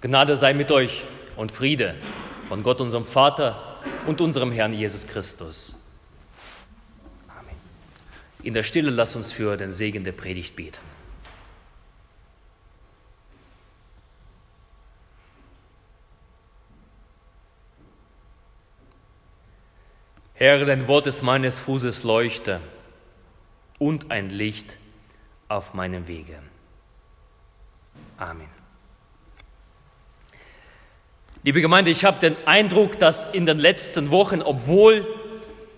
Gnade 0.00 0.36
sei 0.36 0.54
mit 0.54 0.70
euch 0.70 1.04
und 1.36 1.52
Friede 1.52 1.94
von 2.48 2.62
Gott, 2.62 2.80
unserem 2.80 3.04
Vater 3.04 3.78
und 4.06 4.20
unserem 4.20 4.50
Herrn 4.50 4.72
Jesus 4.72 5.06
Christus. 5.06 5.76
Amen. 7.28 7.54
In 8.42 8.54
der 8.54 8.62
Stille 8.62 8.90
lass 8.90 9.14
uns 9.14 9.32
für 9.32 9.56
den 9.58 9.72
Segen 9.72 10.04
der 10.04 10.12
Predigt 10.12 10.56
beten. 10.56 10.80
Herr, 20.32 20.64
dein 20.64 20.88
Wort 20.88 21.06
ist 21.06 21.20
meines 21.20 21.60
Fußes 21.60 22.02
Leuchte 22.02 22.62
und 23.78 24.10
ein 24.10 24.30
Licht 24.30 24.78
auf 25.48 25.74
meinem 25.74 26.08
Wege. 26.08 26.38
Amen. 28.16 28.59
Liebe 31.42 31.62
Gemeinde, 31.62 31.90
ich 31.90 32.04
habe 32.04 32.20
den 32.20 32.36
Eindruck, 32.44 32.98
dass 32.98 33.24
in 33.32 33.46
den 33.46 33.58
letzten 33.58 34.10
Wochen, 34.10 34.42
obwohl 34.42 35.06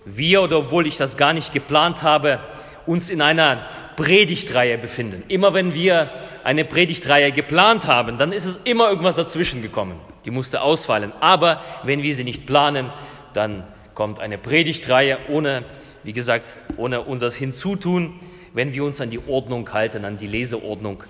wir 0.03 0.41
oder 0.41 0.57
obwohl 0.57 0.85
ich 0.87 0.97
das 0.97 1.15
gar 1.15 1.31
nicht 1.31 1.53
geplant 1.53 2.03
habe, 2.03 2.41
uns 2.85 3.09
in 3.09 3.21
einer 3.21 3.65
Predigtreihe 3.95 4.77
befinden. 4.77 5.23
Immer 5.29 5.53
wenn 5.53 5.73
wir 5.73 6.11
eine 6.43 6.65
Predigtreihe 6.65 7.31
geplant 7.31 7.87
haben, 7.87 8.17
dann 8.17 8.33
ist 8.33 8.43
es 8.43 8.59
immer 8.65 8.89
irgendwas 8.89 9.15
dazwischen 9.15 9.61
gekommen. 9.61 10.01
Die 10.25 10.31
musste 10.31 10.61
ausfallen. 10.61 11.13
Aber 11.21 11.61
wenn 11.83 12.03
wir 12.03 12.13
sie 12.13 12.25
nicht 12.25 12.45
planen, 12.45 12.91
dann 13.33 13.63
kommt 13.93 14.19
eine 14.19 14.37
Predigtreihe 14.37 15.17
ohne, 15.29 15.63
wie 16.03 16.11
gesagt, 16.11 16.59
ohne 16.75 17.03
unser 17.03 17.31
Hinzutun, 17.31 18.19
wenn 18.53 18.73
wir 18.73 18.83
uns 18.83 18.99
an 18.99 19.11
die 19.11 19.21
Ordnung 19.29 19.71
halten, 19.71 20.03
an 20.03 20.17
die 20.17 20.27
Leseordnung, 20.27 21.05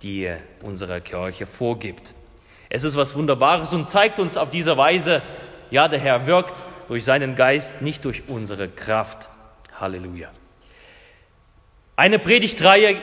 die 0.00 0.30
unsere 0.62 1.02
Kirche 1.02 1.44
vorgibt. 1.46 2.14
Es 2.68 2.84
ist 2.84 2.96
was 2.96 3.14
Wunderbares 3.14 3.72
und 3.72 3.88
zeigt 3.88 4.18
uns 4.18 4.36
auf 4.36 4.50
diese 4.50 4.76
Weise, 4.76 5.22
ja, 5.70 5.88
der 5.88 5.98
Herr 5.98 6.26
wirkt 6.26 6.64
durch 6.88 7.04
seinen 7.04 7.34
Geist, 7.34 7.82
nicht 7.82 8.04
durch 8.04 8.28
unsere 8.28 8.68
Kraft. 8.68 9.28
Halleluja. 9.80 10.30
Eine 11.96 12.18
Predigtreihe, 12.18 13.00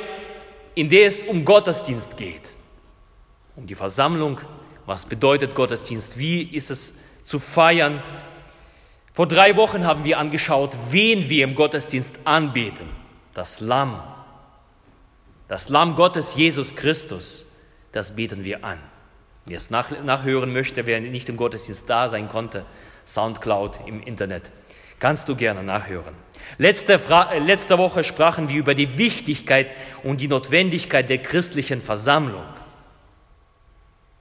in 0.73 0.89
der 0.89 1.07
es 1.07 1.23
um 1.23 1.45
Gottesdienst 1.45 2.17
geht, 2.17 2.53
um 3.55 3.67
die 3.67 3.75
Versammlung. 3.75 4.39
Was 4.85 5.05
bedeutet 5.05 5.55
Gottesdienst? 5.55 6.17
Wie 6.19 6.44
ist 6.44 6.69
es 6.69 6.94
zu 7.23 7.39
feiern? 7.39 8.03
Vor 9.13 9.27
drei 9.27 9.55
Wochen 9.55 9.85
haben 9.85 10.03
wir 10.03 10.19
angeschaut, 10.19 10.75
wen 10.91 11.29
wir 11.29 11.44
im 11.44 11.55
Gottesdienst 11.55 12.19
anbeten. 12.25 12.88
Das 13.33 13.61
Lamm. 13.61 14.03
Das 15.47 15.69
Lamm 15.69 15.95
Gottes, 15.95 16.35
Jesus 16.35 16.75
Christus. 16.75 17.45
Das 17.91 18.16
beten 18.16 18.44
wir 18.44 18.63
an. 18.63 18.79
Wer 19.45 19.57
es 19.57 19.69
nach, 19.69 19.91
nachhören 20.03 20.51
möchte, 20.51 20.88
wer 20.88 20.99
nicht 20.99 21.29
im 21.29 21.38
Gottesdienst 21.38 21.88
da 21.88 22.09
sein 22.09 22.29
konnte, 22.29 22.65
Soundcloud 23.05 23.79
im 23.85 24.01
Internet, 24.01 24.49
kannst 24.99 25.29
du 25.29 25.35
gerne 25.35 25.61
nachhören. 25.61 26.15
Letzte, 26.57 26.97
Fra 26.97 27.31
äh, 27.31 27.39
letzte 27.39 27.77
Woche 27.77 28.03
sprachen 28.03 28.49
wir 28.49 28.57
über 28.57 28.73
die 28.73 28.97
Wichtigkeit 28.97 29.67
und 30.03 30.21
die 30.21 30.27
Notwendigkeit 30.27 31.09
der 31.09 31.19
christlichen 31.19 31.81
Versammlung. 31.81 32.45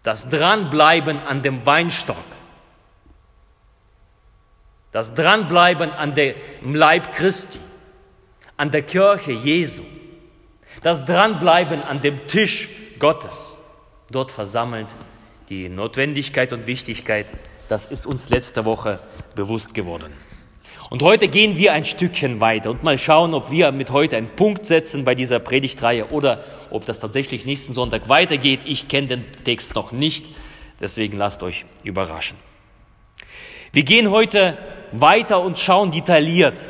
Das 0.02 0.28
Dranbleiben 0.28 1.18
an 1.20 1.42
dem 1.42 1.64
Weinstock. 1.64 2.16
Das 4.92 5.14
Dranbleiben 5.14 5.90
an 5.90 6.14
dem 6.14 6.34
Leib 6.74 7.14
Christi, 7.14 7.58
an 8.58 8.70
der 8.70 8.82
Kirche 8.82 9.32
Jesu. 9.32 9.82
Das 10.82 11.06
Dranbleiben 11.06 11.82
an 11.82 12.02
dem 12.02 12.26
Tisch 12.28 12.68
Gottes, 12.98 13.56
dort 14.10 14.30
versammelt 14.30 14.88
die 15.48 15.68
Notwendigkeit 15.68 16.52
und 16.52 16.66
Wichtigkeit, 16.66 17.26
das 17.68 17.86
ist 17.86 18.06
uns 18.06 18.28
letzte 18.28 18.64
Woche 18.64 19.00
bewusst 19.34 19.74
geworden. 19.74 20.12
Und 20.90 21.02
heute 21.02 21.28
gehen 21.28 21.56
wir 21.56 21.72
ein 21.72 21.84
Stückchen 21.84 22.40
weiter 22.40 22.70
und 22.70 22.82
mal 22.82 22.98
schauen, 22.98 23.34
ob 23.34 23.50
wir 23.50 23.72
mit 23.72 23.90
heute 23.90 24.16
einen 24.16 24.28
Punkt 24.28 24.66
setzen 24.66 25.04
bei 25.04 25.14
dieser 25.14 25.40
Predigtreihe 25.40 26.06
oder 26.10 26.44
ob 26.70 26.84
das 26.84 27.00
tatsächlich 27.00 27.46
nächsten 27.46 27.72
Sonntag 27.72 28.08
weitergeht. 28.08 28.60
Ich 28.64 28.86
kenne 28.88 29.08
den 29.08 29.24
Text 29.44 29.74
noch 29.74 29.92
nicht, 29.92 30.26
deswegen 30.80 31.16
lasst 31.16 31.42
euch 31.42 31.64
überraschen. 31.82 32.36
Wir 33.72 33.82
gehen 33.82 34.10
heute 34.10 34.56
weiter 34.92 35.42
und 35.42 35.58
schauen 35.58 35.90
detailliert, 35.90 36.64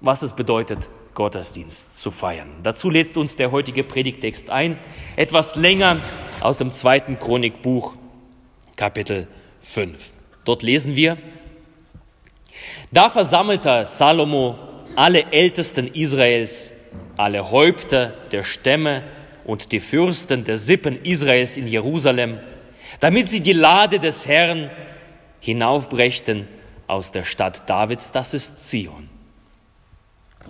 was 0.00 0.22
es 0.22 0.32
bedeutet, 0.32 0.78
Gottesdienst 1.14 2.00
zu 2.00 2.10
feiern. 2.10 2.48
Dazu 2.62 2.90
lädt 2.90 3.16
uns 3.16 3.36
der 3.36 3.52
heutige 3.52 3.84
Predigtext 3.84 4.50
ein, 4.50 4.78
etwas 5.16 5.54
länger 5.56 5.98
aus 6.44 6.58
dem 6.58 6.72
zweiten 6.72 7.18
Chronikbuch, 7.18 7.94
Kapitel 8.76 9.26
5. 9.62 10.12
Dort 10.44 10.62
lesen 10.62 10.94
wir, 10.94 11.16
da 12.92 13.08
versammelte 13.08 13.86
Salomo 13.86 14.58
alle 14.94 15.32
Ältesten 15.32 15.88
Israels, 15.94 16.74
alle 17.16 17.50
Häupter 17.50 18.12
der 18.30 18.44
Stämme 18.44 19.02
und 19.46 19.72
die 19.72 19.80
Fürsten 19.80 20.44
der 20.44 20.58
Sippen 20.58 21.02
Israels 21.02 21.56
in 21.56 21.66
Jerusalem, 21.66 22.38
damit 23.00 23.30
sie 23.30 23.40
die 23.40 23.54
Lade 23.54 23.98
des 23.98 24.28
Herrn 24.28 24.70
hinaufbrächten 25.40 26.46
aus 26.86 27.10
der 27.10 27.24
Stadt 27.24 27.70
Davids, 27.70 28.12
das 28.12 28.34
ist 28.34 28.68
Zion. 28.68 29.08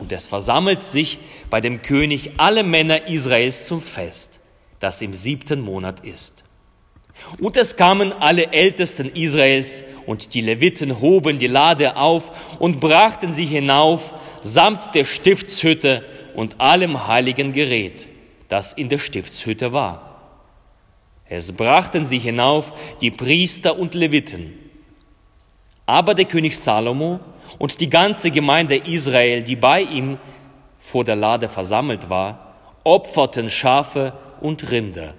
Und 0.00 0.10
es 0.10 0.26
versammelt 0.26 0.82
sich 0.82 1.20
bei 1.50 1.60
dem 1.60 1.82
König 1.82 2.32
alle 2.38 2.64
Männer 2.64 3.06
Israels 3.06 3.66
zum 3.66 3.80
Fest, 3.80 4.40
das 4.84 5.00
im 5.00 5.14
siebten 5.14 5.62
Monat 5.62 6.00
ist. 6.00 6.44
Und 7.40 7.56
es 7.56 7.76
kamen 7.76 8.12
alle 8.12 8.52
Ältesten 8.52 9.08
Israels 9.14 9.82
und 10.04 10.34
die 10.34 10.42
Leviten 10.42 11.00
hoben 11.00 11.38
die 11.38 11.46
Lade 11.46 11.96
auf 11.96 12.30
und 12.58 12.80
brachten 12.80 13.32
sie 13.32 13.46
hinauf 13.46 14.12
samt 14.42 14.94
der 14.94 15.06
Stiftshütte 15.06 16.04
und 16.34 16.60
allem 16.60 17.06
heiligen 17.06 17.54
Gerät, 17.54 18.08
das 18.48 18.74
in 18.74 18.90
der 18.90 18.98
Stiftshütte 18.98 19.72
war. 19.72 20.20
Es 21.30 21.52
brachten 21.52 22.04
sie 22.04 22.18
hinauf 22.18 22.74
die 23.00 23.10
Priester 23.10 23.78
und 23.78 23.94
Leviten. 23.94 24.52
Aber 25.86 26.14
der 26.14 26.26
König 26.26 26.58
Salomo 26.58 27.20
und 27.58 27.80
die 27.80 27.88
ganze 27.88 28.30
Gemeinde 28.30 28.76
Israel, 28.76 29.42
die 29.44 29.56
bei 29.56 29.80
ihm 29.80 30.18
vor 30.78 31.04
der 31.04 31.16
Lade 31.16 31.48
versammelt 31.48 32.10
war, 32.10 32.44
opferten 32.84 33.48
Schafe 33.48 34.12
und 34.40 34.70
Rinder, 34.70 35.14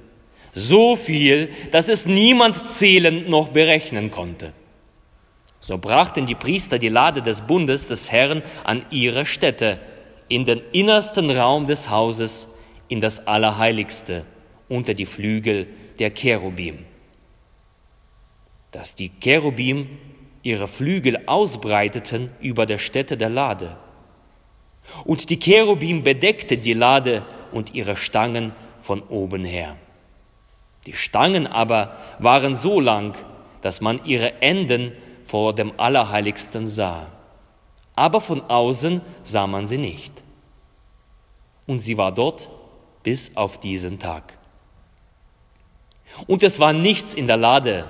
so 0.54 0.96
viel, 0.96 1.50
dass 1.72 1.90
es 1.90 2.06
niemand 2.06 2.70
zählen 2.70 3.30
noch 3.30 3.50
berechnen 3.50 4.10
konnte. 4.10 4.54
So 5.60 5.78
brachten 5.78 6.28
die 6.28 6.36
Priester 6.36 6.80
die 6.80 6.90
Lade 6.90 7.22
des 7.22 7.42
Bundes 7.42 7.88
des 7.88 8.12
Herrn 8.12 8.44
an 8.64 8.86
ihre 8.92 9.26
Stätte, 9.26 9.80
in 10.28 10.46
den 10.46 10.62
innersten 10.72 11.30
Raum 11.30 11.66
des 11.66 11.90
Hauses, 11.90 12.50
in 12.88 13.02
das 13.02 13.28
Allerheiligste, 13.28 14.26
unter 14.70 14.94
die 14.94 15.06
Flügel 15.06 15.68
der 16.00 16.12
Cherubim. 16.12 16.86
Dass 18.72 18.96
die 18.96 19.10
Cherubim 19.10 19.90
ihre 20.44 20.68
Flügel 20.68 21.24
ausbreiteten 21.26 22.30
über 22.40 22.66
der 22.66 22.78
Stätte 22.78 23.18
der 23.18 23.30
Lade. 23.30 23.76
Und 25.04 25.30
die 25.30 25.40
Cherubim 25.40 26.04
bedeckten 26.04 26.62
die 26.62 26.74
Lade 26.74 27.24
und 27.52 27.74
ihre 27.74 27.98
Stangen 27.98 28.54
von 28.86 29.02
oben 29.10 29.44
her. 29.44 29.76
Die 30.86 30.94
Stangen 30.94 31.48
aber 31.48 31.98
waren 32.20 32.54
so 32.54 32.80
lang, 32.80 33.16
dass 33.62 33.82
man 33.82 34.00
ihre 34.06 34.42
Enden 34.44 34.92
vor 35.26 35.56
dem 35.56 35.74
Allerheiligsten 35.78 36.68
sah. 36.68 37.08
Aber 37.96 38.22
von 38.22 38.42
außen 38.42 39.02
sah 39.24 39.48
man 39.48 39.66
sie 39.66 39.80
nicht. 39.80 40.14
Und 41.66 41.80
sie 41.80 41.98
war 41.98 42.12
dort 42.12 42.48
bis 43.02 43.36
auf 43.36 43.60
diesen 43.60 43.98
Tag. 43.98 44.38
Und 46.28 46.44
es 46.44 46.60
war 46.60 46.72
nichts 46.72 47.16
in 47.16 47.26
der 47.26 47.38
Lade 47.38 47.86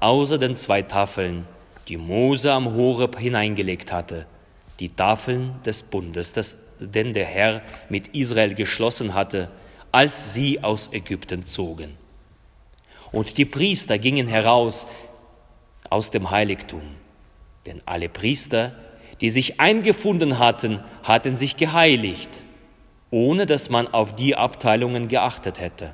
außer 0.00 0.38
den 0.38 0.56
zwei 0.56 0.82
Tafeln, 0.82 1.46
die 1.86 1.96
Mose 1.96 2.52
am 2.52 2.74
Horeb 2.74 3.16
hineingelegt 3.18 3.92
hatte, 3.92 4.26
die 4.80 4.88
Tafeln 4.88 5.54
des 5.64 5.84
Bundes, 5.84 6.32
das, 6.32 6.58
den 6.80 7.14
der 7.14 7.26
Herr 7.26 7.62
mit 7.88 8.08
Israel 8.08 8.54
geschlossen 8.54 9.14
hatte, 9.14 9.48
als 9.92 10.34
sie 10.34 10.62
aus 10.62 10.92
Ägypten 10.92 11.44
zogen. 11.44 11.96
Und 13.12 13.38
die 13.38 13.44
Priester 13.44 13.98
gingen 13.98 14.28
heraus 14.28 14.86
aus 15.88 16.10
dem 16.10 16.30
Heiligtum, 16.30 16.82
denn 17.66 17.82
alle 17.86 18.08
Priester, 18.08 18.74
die 19.20 19.30
sich 19.30 19.60
eingefunden 19.60 20.38
hatten, 20.38 20.80
hatten 21.02 21.36
sich 21.36 21.56
geheiligt, 21.56 22.42
ohne 23.10 23.46
dass 23.46 23.70
man 23.70 23.88
auf 23.88 24.14
die 24.14 24.36
Abteilungen 24.36 25.08
geachtet 25.08 25.60
hätte. 25.60 25.92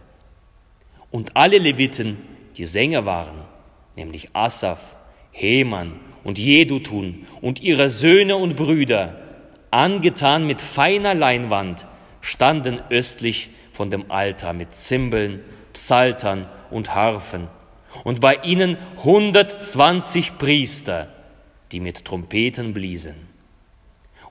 Und 1.10 1.36
alle 1.36 1.58
Leviten, 1.58 2.18
die 2.56 2.66
Sänger 2.66 3.06
waren, 3.06 3.40
nämlich 3.96 4.28
Asaph, 4.34 4.96
Heman 5.32 5.98
und 6.24 6.38
Jedutun 6.38 7.26
und 7.40 7.62
ihre 7.62 7.88
Söhne 7.88 8.36
und 8.36 8.56
Brüder, 8.56 9.20
angetan 9.70 10.46
mit 10.46 10.60
feiner 10.60 11.14
Leinwand, 11.14 11.86
standen 12.20 12.80
östlich 12.90 13.50
von 13.76 13.90
dem 13.90 14.10
Altar 14.10 14.54
mit 14.54 14.74
Zimbeln, 14.74 15.44
Psaltern 15.74 16.48
und 16.70 16.94
Harfen 16.94 17.48
und 18.04 18.20
bei 18.20 18.36
ihnen 18.36 18.78
120 18.96 20.38
Priester, 20.38 21.08
die 21.72 21.80
mit 21.80 22.04
Trompeten 22.04 22.72
bliesen. 22.72 23.14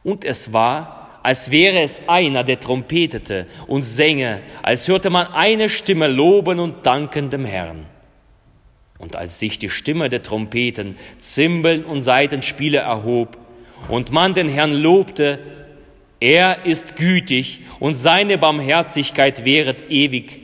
Und 0.03 0.25
es 0.25 0.51
war, 0.51 1.19
als 1.21 1.51
wäre 1.51 1.79
es 1.79 2.07
einer, 2.07 2.43
der 2.43 2.59
trompetete 2.59 3.45
und 3.67 3.83
sänge, 3.83 4.41
als 4.63 4.87
hörte 4.87 5.11
man 5.11 5.27
eine 5.27 5.69
Stimme 5.69 6.07
loben 6.07 6.59
und 6.59 6.85
danken 6.85 7.29
dem 7.29 7.45
Herrn. 7.45 7.85
Und 8.97 9.15
als 9.15 9.39
sich 9.39 9.59
die 9.59 9.69
Stimme 9.69 10.09
der 10.09 10.23
Trompeten, 10.23 10.95
Zimbeln 11.19 11.83
und 11.85 12.01
Seitenspiele 12.01 12.79
erhob 12.79 13.37
und 13.89 14.11
man 14.11 14.33
den 14.33 14.49
Herrn 14.49 14.73
lobte, 14.73 15.39
er 16.19 16.65
ist 16.65 16.95
gütig 16.95 17.61
und 17.79 17.95
seine 17.95 18.37
Barmherzigkeit 18.37 19.45
währet 19.45 19.89
ewig, 19.89 20.41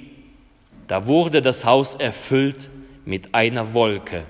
da 0.88 1.08
wurde 1.08 1.42
das 1.42 1.66
Haus 1.66 1.96
erfüllt 1.96 2.70
mit 3.06 3.34
einer 3.34 3.74
Wolke 3.74 4.26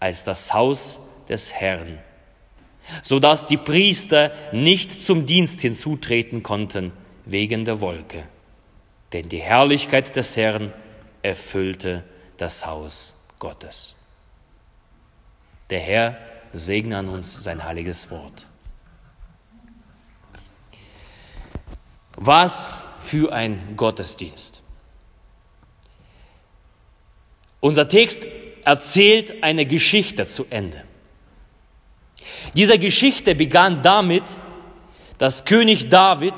als 0.00 0.24
das 0.24 0.52
Haus 0.52 1.00
des 1.28 1.52
Herrn, 1.52 1.98
so 3.02 3.18
dass 3.18 3.46
die 3.46 3.56
Priester 3.56 4.32
nicht 4.52 5.02
zum 5.02 5.26
Dienst 5.26 5.60
hinzutreten 5.60 6.42
konnten 6.42 6.92
wegen 7.24 7.64
der 7.64 7.80
Wolke, 7.80 8.24
denn 9.12 9.28
die 9.28 9.40
Herrlichkeit 9.40 10.16
des 10.16 10.36
Herrn 10.36 10.72
erfüllte 11.22 12.04
das 12.36 12.66
Haus 12.66 13.24
Gottes. 13.38 13.94
Der 15.70 15.80
Herr 15.80 16.18
segne 16.52 16.98
an 16.98 17.08
uns 17.08 17.42
sein 17.42 17.64
heiliges 17.64 18.10
Wort. 18.10 18.46
Was 22.16 22.84
für 23.02 23.32
ein 23.32 23.76
Gottesdienst. 23.76 24.62
Unser 27.60 27.88
Text 27.88 28.22
erzählt 28.64 29.42
eine 29.42 29.66
Geschichte 29.66 30.26
zu 30.26 30.46
Ende. 30.50 30.82
Diese 32.54 32.78
Geschichte 32.78 33.34
begann 33.34 33.82
damit, 33.82 34.24
dass 35.18 35.44
König 35.44 35.88
David 35.88 36.34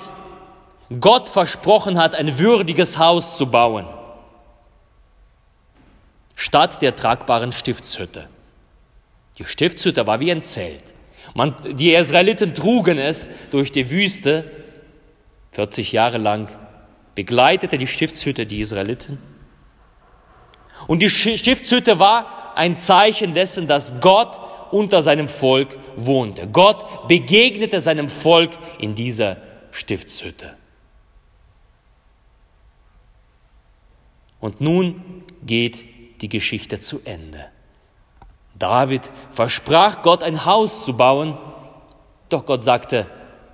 Gott 1.00 1.28
versprochen 1.28 1.99
hat, 1.99 2.14
ein 2.14 2.38
würdiges 2.38 2.99
Haus 2.99 3.37
zu 3.37 3.50
bauen, 3.50 3.87
statt 6.37 6.81
der 6.81 6.94
tragbaren 6.94 7.52
Stiftshütte. 7.52 8.29
Die 9.38 9.44
Stiftshütte 9.44 10.06
war 10.06 10.20
wie 10.20 10.31
ein 10.31 10.43
Zelt. 10.43 10.94
Man, 11.34 11.55
die 11.76 11.93
Israeliten 11.93 12.55
trugen 12.55 12.99
es 12.99 13.29
durch 13.50 13.72
die 13.72 13.90
Wüste 13.90 14.50
40 15.56 15.93
Jahre 15.93 16.19
lang, 16.19 16.49
begleitete 17.14 17.79
die 17.79 17.87
Stiftshütte 17.87 18.44
die 18.44 18.61
Israeliten 18.61 19.17
und 20.87 21.00
die 21.00 21.08
Stiftshütte 21.08 21.99
war 21.99 22.53
ein 22.56 22.76
Zeichen 22.76 23.32
dessen, 23.32 23.67
dass 23.67 24.03
Gott 24.03 24.38
unter 24.70 25.00
seinem 25.00 25.29
Volk 25.29 25.79
wohnte. 25.97 26.47
Gott 26.47 27.08
begegnete 27.08 27.81
seinem 27.81 28.11
Volk 28.11 28.50
in 28.79 28.94
dieser 28.94 29.38
Stiftshütte. 29.70 30.58
Und 34.41 34.61
nun 34.61 35.25
geht 35.43 35.87
die 36.20 36.29
Geschichte 36.29 36.81
zu 36.81 37.00
Ende. 37.06 37.47
David 38.58 39.03
versprach 39.31 40.03
Gott 40.03 40.23
ein 40.23 40.44
Haus 40.44 40.85
zu 40.85 40.99
bauen, 40.99 41.38
doch 42.29 42.44
Gott 42.44 42.62
sagte, 42.62 43.06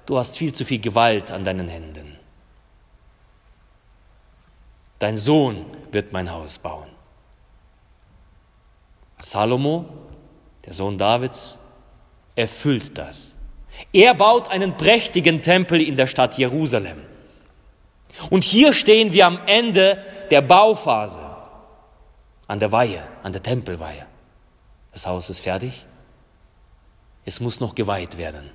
du 0.07 0.19
hast 0.19 0.39
viel 0.39 0.53
zu 0.53 0.65
viel 0.65 0.81
Gewalt 0.81 1.31
an 1.31 1.45
deinen 1.45 1.69
Händen. 1.69 2.19
Dein 4.99 5.17
Sohn 5.17 5.67
wird 5.91 6.13
mein 6.13 6.31
Haus 6.31 6.59
bauen. 6.59 6.89
Salomo, 9.21 9.87
der 10.65 10.73
Sohn 10.73 10.99
Davids, 10.99 11.59
erfüllt 12.37 12.99
das. 12.99 13.37
Er 13.93 14.15
baut 14.15 14.49
einen 14.49 14.77
prächtigen 14.77 15.43
Tempel 15.43 15.81
in 15.81 15.97
der 15.97 16.07
Stadt 16.07 16.39
Jerusalem. 16.39 17.03
Und 18.31 18.45
hier 18.45 18.73
stehen 18.73 19.13
wir 19.13 19.27
am 19.27 19.41
Ende 19.47 20.05
der 20.31 20.43
Bauphase, 20.43 21.21
an 22.47 22.61
der 22.61 22.71
Weihe, 22.71 23.07
an 23.23 23.33
der 23.33 23.43
Tempelweihe. 23.43 24.07
Das 24.93 25.07
Haus 25.07 25.31
ist 25.31 25.41
fertig. 25.41 25.87
Es 27.25 27.41
muss 27.41 27.61
noch 27.61 27.75
geweiht 27.75 28.19
werden. 28.19 28.51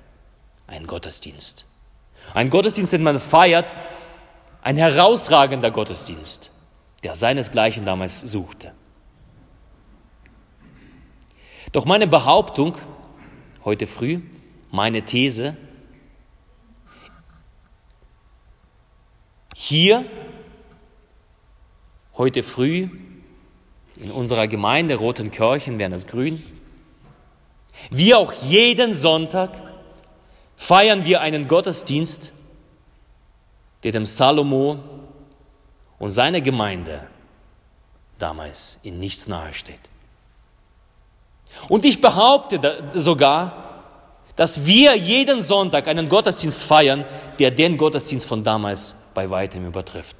Ein 0.68 0.86
Gottesdienst. 0.86 1.64
Ein 2.34 2.50
Gottesdienst, 2.50 2.92
den 2.92 3.02
man 3.02 3.18
feiert, 3.18 3.74
ein 4.62 4.76
herausragender 4.76 5.70
Gottesdienst, 5.70 6.50
der 7.02 7.16
seinesgleichen 7.16 7.86
damals 7.86 8.20
suchte. 8.20 8.72
Doch 11.72 11.86
meine 11.86 12.06
Behauptung 12.06 12.76
heute 13.64 13.86
früh, 13.86 14.20
meine 14.70 15.02
These, 15.02 15.56
hier 19.54 20.04
heute 22.16 22.42
früh 22.42 22.88
in 23.96 24.10
unserer 24.10 24.48
Gemeinde 24.48 24.96
Rotenkirchen 24.96 25.78
werden 25.78 25.94
es 25.94 26.06
grün, 26.06 26.42
wie 27.90 28.14
auch 28.14 28.32
jeden 28.32 28.92
Sonntag 28.92 29.67
feiern 30.58 31.06
wir 31.06 31.20
einen 31.20 31.46
Gottesdienst, 31.46 32.32
der 33.84 33.92
dem 33.92 34.04
Salomo 34.04 34.80
und 36.00 36.10
seiner 36.10 36.40
Gemeinde 36.40 37.06
damals 38.18 38.80
in 38.82 38.98
nichts 38.98 39.28
nahesteht. 39.28 39.78
Und 41.68 41.84
ich 41.84 42.00
behaupte 42.00 42.90
sogar, 42.94 43.84
dass 44.34 44.66
wir 44.66 44.96
jeden 44.96 45.42
Sonntag 45.42 45.86
einen 45.86 46.08
Gottesdienst 46.08 46.62
feiern, 46.62 47.04
der 47.38 47.52
den 47.52 47.76
Gottesdienst 47.76 48.26
von 48.26 48.42
damals 48.42 48.96
bei 49.14 49.30
weitem 49.30 49.64
übertrifft. 49.64 50.16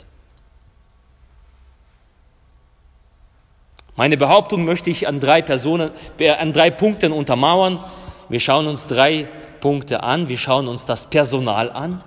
Meine 3.96 4.16
Behauptung 4.16 4.64
möchte 4.64 4.90
ich 4.90 5.08
an 5.08 5.18
drei 5.18 5.42
Personen, 5.42 5.90
äh, 6.20 6.30
an 6.30 6.52
drei 6.52 6.70
Punkten 6.70 7.10
untermauern. 7.10 7.80
Wir 8.28 8.38
schauen 8.38 8.68
uns 8.68 8.86
drei 8.86 9.26
Punkte 9.60 10.02
an. 10.02 10.28
Wir 10.28 10.38
schauen 10.38 10.68
uns 10.68 10.86
das 10.86 11.10
Personal 11.10 11.70
an. 11.70 12.02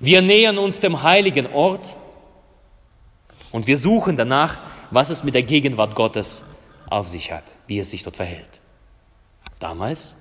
Wir 0.00 0.22
nähern 0.22 0.58
uns 0.58 0.80
dem 0.80 1.02
heiligen 1.02 1.52
Ort 1.52 1.96
und 3.52 3.66
wir 3.66 3.76
suchen 3.76 4.16
danach, 4.16 4.60
was 4.90 5.10
es 5.10 5.24
mit 5.24 5.34
der 5.34 5.42
Gegenwart 5.42 5.94
Gottes 5.94 6.44
auf 6.88 7.08
sich 7.08 7.32
hat, 7.32 7.44
wie 7.66 7.78
es 7.78 7.90
sich 7.90 8.02
dort 8.02 8.16
verhält. 8.16 8.60
Damals 9.60 10.16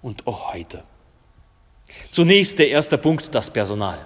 und 0.00 0.26
auch 0.26 0.52
heute. 0.52 0.82
Zunächst 2.10 2.58
der 2.58 2.68
erste 2.68 2.98
Punkt, 2.98 3.34
das 3.34 3.50
Personal. 3.50 3.98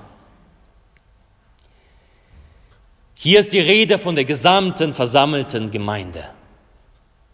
Hier 3.14 3.40
ist 3.40 3.52
die 3.52 3.60
Rede 3.60 3.98
von 3.98 4.14
der 4.14 4.24
gesamten 4.24 4.92
versammelten 4.92 5.70
Gemeinde. 5.70 6.24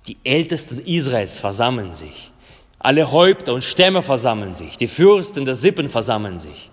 Die 0.06 0.16
Ältesten 0.24 0.80
Israels 0.84 1.38
versammeln 1.38 1.94
sich. 1.94 2.31
Alle 2.82 3.12
Häupter 3.12 3.54
und 3.54 3.62
Stämme 3.62 4.02
versammeln 4.02 4.54
sich. 4.54 4.76
Die 4.76 4.88
Fürsten 4.88 5.44
der 5.44 5.54
Sippen 5.54 5.88
versammeln 5.88 6.40
sich. 6.40 6.70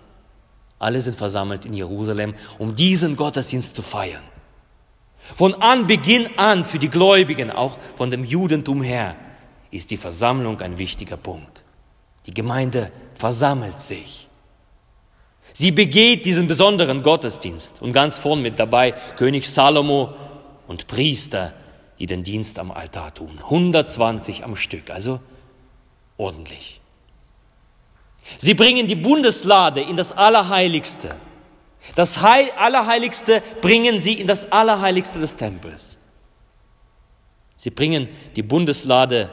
Alle 0.80 1.00
sind 1.00 1.16
versammelt 1.16 1.66
in 1.66 1.74
Jerusalem, 1.74 2.34
um 2.58 2.74
diesen 2.74 3.14
Gottesdienst 3.16 3.76
zu 3.76 3.82
feiern. 3.82 4.22
Von 5.36 5.54
Anbeginn 5.54 6.28
an 6.36 6.64
für 6.64 6.80
die 6.80 6.88
Gläubigen, 6.88 7.50
auch 7.52 7.78
von 7.94 8.10
dem 8.10 8.24
Judentum 8.24 8.82
her, 8.82 9.14
ist 9.70 9.92
die 9.92 9.96
Versammlung 9.96 10.60
ein 10.60 10.78
wichtiger 10.78 11.16
Punkt. 11.16 11.62
Die 12.26 12.34
Gemeinde 12.34 12.90
versammelt 13.14 13.78
sich. 13.78 14.28
Sie 15.52 15.70
begeht 15.70 16.24
diesen 16.24 16.48
besonderen 16.48 17.02
Gottesdienst 17.02 17.82
und 17.82 17.92
ganz 17.92 18.18
vorn 18.18 18.42
mit 18.42 18.58
dabei 18.58 18.92
König 19.16 19.48
Salomo 19.48 20.14
und 20.66 20.88
Priester, 20.88 21.52
die 22.00 22.06
den 22.06 22.24
Dienst 22.24 22.58
am 22.58 22.72
Altar 22.72 23.14
tun. 23.14 23.38
120 23.44 24.44
am 24.44 24.56
Stück, 24.56 24.90
also 24.90 25.20
ordentlich. 26.20 26.80
Sie 28.38 28.54
bringen 28.54 28.86
die 28.86 28.96
Bundeslade 28.96 29.80
in 29.80 29.96
das 29.96 30.12
Allerheiligste 30.12 31.14
das 31.94 32.20
Heil, 32.20 32.50
Allerheiligste 32.56 33.42
bringen 33.60 34.00
sie 34.00 34.14
in 34.14 34.26
das 34.26 34.52
Allerheiligste 34.52 35.18
des 35.18 35.36
Tempels. 35.36 35.98
Sie 37.56 37.70
bringen 37.70 38.08
die 38.36 38.42
Bundeslade, 38.42 39.30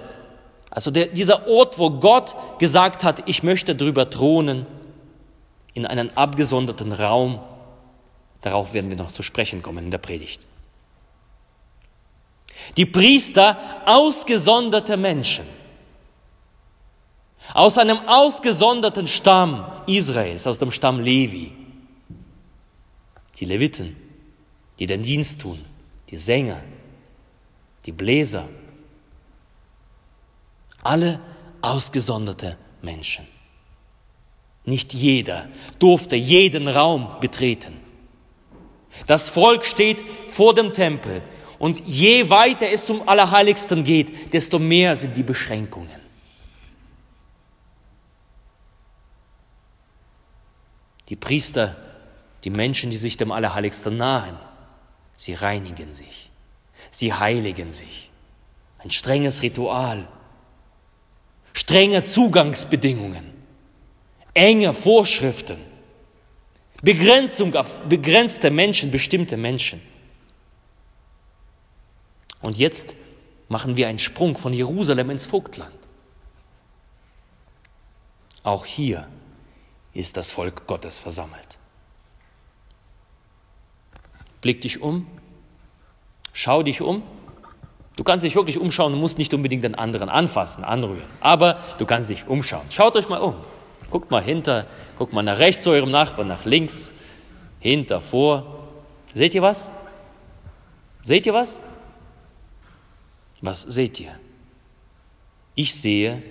also 0.69 0.91
der, 0.91 1.07
dieser 1.07 1.47
Ort, 1.47 1.79
wo 1.79 1.91
Gott 1.91 2.35
gesagt 2.59 3.03
hat, 3.03 3.27
ich 3.27 3.43
möchte 3.43 3.75
drüber 3.75 4.09
thronen, 4.09 4.65
in 5.73 5.85
einen 5.85 6.15
abgesonderten 6.17 6.91
Raum. 6.91 7.39
Darauf 8.41 8.73
werden 8.73 8.89
wir 8.89 8.97
noch 8.97 9.11
zu 9.11 9.23
sprechen 9.23 9.61
kommen 9.61 9.85
in 9.85 9.91
der 9.91 9.99
Predigt. 9.99 10.41
Die 12.75 12.85
Priester, 12.85 13.57
ausgesonderte 13.85 14.97
Menschen, 14.97 15.45
aus 17.53 17.77
einem 17.77 17.99
ausgesonderten 18.07 19.07
Stamm 19.07 19.65
Israels, 19.87 20.47
aus 20.47 20.57
dem 20.59 20.71
Stamm 20.71 20.99
Levi 20.99 21.53
die 23.39 23.45
Leviten, 23.45 23.95
die 24.79 24.87
den 24.87 25.03
Dienst 25.03 25.41
tun, 25.41 25.63
die 26.09 26.17
Sänger, 26.17 26.61
die 27.85 27.91
Bläser, 27.91 28.47
alle 30.83 31.19
ausgesonderte 31.61 32.57
Menschen. 32.81 33.27
Nicht 34.65 34.93
jeder 34.93 35.47
durfte 35.79 36.15
jeden 36.15 36.67
Raum 36.67 37.07
betreten. 37.21 37.73
Das 39.05 39.29
Volk 39.29 39.65
steht 39.65 40.03
vor 40.27 40.53
dem 40.53 40.73
Tempel 40.73 41.21
und 41.59 41.81
je 41.85 42.29
weiter 42.29 42.69
es 42.69 42.85
zum 42.85 43.07
Allerheiligsten 43.07 43.83
geht, 43.83 44.33
desto 44.33 44.59
mehr 44.59 44.95
sind 44.95 45.15
die 45.15 45.23
Beschränkungen. 45.23 46.06
Die 51.09 51.15
Priester, 51.15 51.75
die 52.43 52.49
Menschen, 52.49 52.91
die 52.91 52.97
sich 52.97 53.17
dem 53.17 53.31
Allerheiligsten 53.31 53.97
nahen, 53.97 54.37
sie 55.15 55.33
reinigen 55.33 55.93
sich, 55.93 56.29
sie 56.89 57.13
heiligen 57.13 57.73
sich. 57.73 58.09
Ein 58.79 58.91
strenges 58.91 59.41
Ritual, 59.41 60.07
strenge 61.53 62.03
Zugangsbedingungen, 62.03 63.25
enge 64.33 64.73
Vorschriften, 64.73 65.57
Begrenzung 66.81 67.55
auf 67.55 67.81
begrenzte 67.81 68.51
Menschen, 68.51 68.91
bestimmte 68.91 69.35
Menschen. 69.35 69.81
Und 72.41 72.57
jetzt 72.57 72.93
machen 73.49 73.77
wir 73.77 73.87
einen 73.87 73.99
Sprung 73.99 74.37
von 74.37 74.53
Jerusalem 74.53 75.09
ins 75.09 75.25
Vogtland. 75.25 75.73
Auch 78.43 78.65
hier 78.65 79.07
ist 79.97 80.15
das 80.15 80.29
Volk 80.31 80.67
Gottes 80.67 80.99
versammelt. 80.99 81.57
Blick 84.41 84.61
dich 84.61 84.79
um, 84.79 85.07
schau 86.33 86.61
dich 86.61 86.81
um. 86.81 87.01
Du 87.95 88.03
kannst 88.03 88.23
dich 88.23 88.35
wirklich 88.35 88.59
umschauen 88.59 88.93
und 88.93 88.99
musst 88.99 89.17
nicht 89.17 89.33
unbedingt 89.33 89.63
den 89.63 89.73
anderen 89.73 90.07
anfassen, 90.07 90.63
anrühren, 90.63 91.09
aber 91.19 91.59
du 91.79 91.87
kannst 91.87 92.11
dich 92.11 92.27
umschauen. 92.27 92.67
Schaut 92.69 92.95
euch 92.95 93.09
mal 93.09 93.17
um. 93.17 93.35
Guckt 93.89 94.11
mal 94.11 94.21
hinter, 94.21 94.67
guckt 94.99 95.13
mal 95.13 95.23
nach 95.23 95.39
rechts 95.39 95.63
zu 95.63 95.71
eurem 95.71 95.89
Nachbarn, 95.89 96.27
nach 96.27 96.45
links, 96.45 96.91
hinter, 97.59 97.99
vor. 97.99 98.67
Seht 99.15 99.33
ihr 99.33 99.41
was? 99.41 99.71
Seht 101.05 101.25
ihr 101.25 101.33
was? 101.33 101.59
Was 103.41 103.63
seht 103.63 103.99
ihr? 103.99 104.13
Ich 105.55 105.73
sehe 105.73 106.21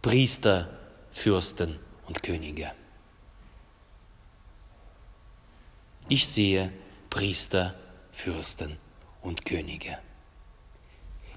Priester, 0.00 0.68
Fürsten 1.10 1.80
und 2.06 2.22
Könige. 2.22 2.70
Ich 6.08 6.28
sehe 6.28 6.72
Priester, 7.10 7.74
Fürsten 8.12 8.76
und 9.22 9.44
Könige. 9.44 9.98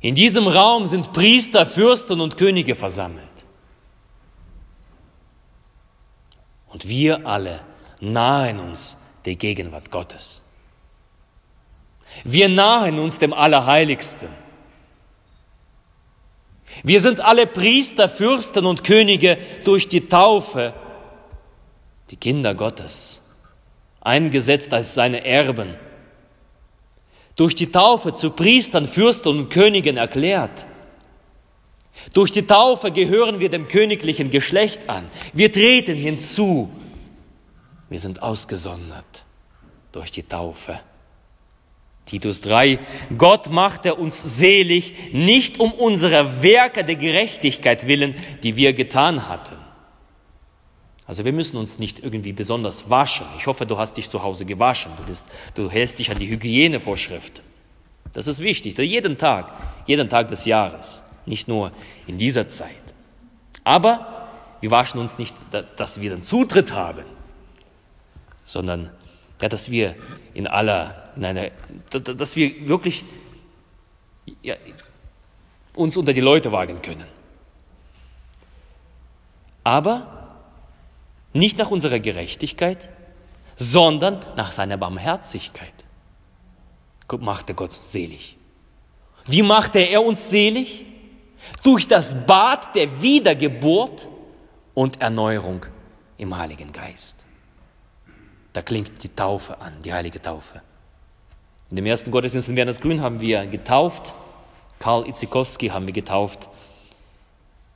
In 0.01 0.15
diesem 0.15 0.47
Raum 0.47 0.87
sind 0.87 1.13
Priester, 1.13 1.65
Fürsten 1.65 2.21
und 2.21 2.37
Könige 2.37 2.75
versammelt. 2.75 3.27
Und 6.67 6.87
wir 6.87 7.25
alle 7.25 7.61
nahen 7.99 8.59
uns 8.59 8.97
der 9.25 9.35
Gegenwart 9.35 9.89
Gottes. 9.89 10.41
Wir 12.23 12.49
nahen 12.49 12.99
uns 12.99 13.17
dem 13.17 13.33
Allerheiligsten. 13.33 14.29
Wir 16.83 17.01
sind 17.01 17.19
alle 17.19 17.47
Priester, 17.47 18.07
Fürsten 18.09 18.65
und 18.65 18.83
Könige 18.83 19.37
durch 19.63 19.87
die 19.87 20.07
Taufe, 20.07 20.73
die 22.11 22.17
Kinder 22.17 22.53
Gottes, 22.53 23.21
eingesetzt 24.07 24.73
als 24.73 24.93
seine 24.93 25.23
Erben, 25.25 25.75
durch 27.35 27.53
die 27.53 27.71
Taufe 27.71 28.13
zu 28.13 28.31
Priestern, 28.31 28.87
Fürsten 28.87 29.29
und 29.37 29.49
Königen 29.49 29.97
erklärt. 29.97 30.65
Durch 32.13 32.31
die 32.31 32.43
Taufe 32.43 32.91
gehören 32.91 33.39
wir 33.39 33.49
dem 33.49 33.67
königlichen 33.67 34.31
Geschlecht 34.31 34.89
an. 34.89 35.05
Wir 35.33 35.51
treten 35.51 35.95
hinzu. 35.95 36.71
Wir 37.89 37.99
sind 37.99 38.23
ausgesondert 38.23 39.23
durch 39.91 40.09
die 40.11 40.23
Taufe. 40.23 40.79
Titus 42.05 42.39
3, 42.41 42.79
Gott 43.17 43.51
machte 43.51 43.95
uns 43.95 44.37
selig, 44.37 45.11
nicht 45.11 45.59
um 45.59 45.73
unsere 45.73 46.41
Werke 46.41 46.85
der 46.85 46.95
Gerechtigkeit 46.95 47.87
willen, 47.87 48.15
die 48.43 48.55
wir 48.55 48.71
getan 48.73 49.27
hatten. 49.27 49.66
Also 51.07 51.23
wir 51.23 51.31
müssen 51.31 51.55
uns 51.55 51.79
nicht 51.79 51.99
irgendwie 52.03 52.33
besonders 52.33 52.89
waschen. 52.89 53.25
Ich 53.37 53.47
hoffe, 53.47 53.65
du 53.65 53.77
hast 53.77 53.95
dich 53.95 54.09
zu 54.09 54.21
Hause 54.21 54.45
gewaschen. 54.45 54.91
Du, 54.97 55.03
bist, 55.03 55.27
du 55.55 55.71
hältst 55.71 55.99
dich 55.99 56.11
an 56.11 56.19
die 56.19 56.27
Hygienevorschriften. 56.27 57.43
Das 58.11 58.27
ist 58.27 58.41
wichtig. 58.41 58.77
Jeden 58.77 59.17
Tag, 59.17 59.53
jeden 59.85 60.09
Tag 60.09 60.27
des 60.27 60.43
Jahres 60.45 61.03
nicht 61.25 61.47
nur 61.47 61.71
in 62.07 62.17
dieser 62.17 62.47
Zeit. 62.47 62.71
Aber 63.63 64.29
wir 64.59 64.71
waschen 64.71 64.99
uns 64.99 65.17
nicht, 65.17 65.35
dass 65.75 66.01
wir 66.01 66.09
den 66.09 66.23
Zutritt 66.23 66.73
haben, 66.73 67.05
sondern 68.45 68.91
ja, 69.41 69.49
dass 69.49 69.69
wir 69.69 69.95
in 70.33 70.47
aller, 70.47 71.11
in 71.15 71.25
einer, 71.25 71.51
dass 71.89 72.35
wir 72.35 72.67
wirklich 72.67 73.05
ja, 74.41 74.55
uns 75.75 75.95
unter 75.95 76.13
die 76.13 76.21
Leute 76.21 76.51
wagen 76.51 76.81
können. 76.81 77.05
Aber 79.63 80.16
nicht 81.37 81.57
nach 81.57 81.71
unserer 81.71 81.99
Gerechtigkeit, 81.99 82.89
sondern 83.55 84.19
nach 84.35 84.51
seiner 84.51 84.77
Barmherzigkeit. 84.77 85.73
Machte 87.19 87.53
Gott 87.53 87.73
selig. 87.73 88.37
Wie 89.25 89.41
machte 89.41 89.79
er 89.79 90.03
uns 90.03 90.29
selig? 90.29 90.85
durch 91.63 91.87
das 91.87 92.25
Bad 92.25 92.75
der 92.75 93.01
Wiedergeburt 93.01 94.07
und 94.73 95.01
Erneuerung 95.01 95.65
im 96.17 96.37
Heiligen 96.37 96.71
Geist. 96.71 97.17
Da 98.53 98.61
klingt 98.61 99.03
die 99.03 99.09
Taufe 99.09 99.59
an, 99.61 99.73
die 99.83 99.93
heilige 99.93 100.21
Taufe. 100.21 100.61
In 101.69 101.75
dem 101.75 101.85
ersten 101.85 102.11
Gottesdienst 102.11 102.49
in 102.49 102.55
Werners 102.55 102.81
Grün 102.81 103.01
haben 103.01 103.19
wir 103.19 103.45
getauft, 103.45 104.13
Karl 104.79 105.07
Itzikowski 105.07 105.67
haben 105.67 105.85
wir 105.85 105.93
getauft. 105.93 106.47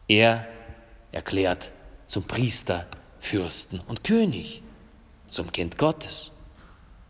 Er 0.07 0.47
erklärt 1.11 1.71
zum 2.07 2.23
Priester, 2.23 2.85
Fürsten 3.21 3.79
und 3.87 4.03
König, 4.03 4.61
zum 5.29 5.51
Kind 5.53 5.77
Gottes. 5.77 6.31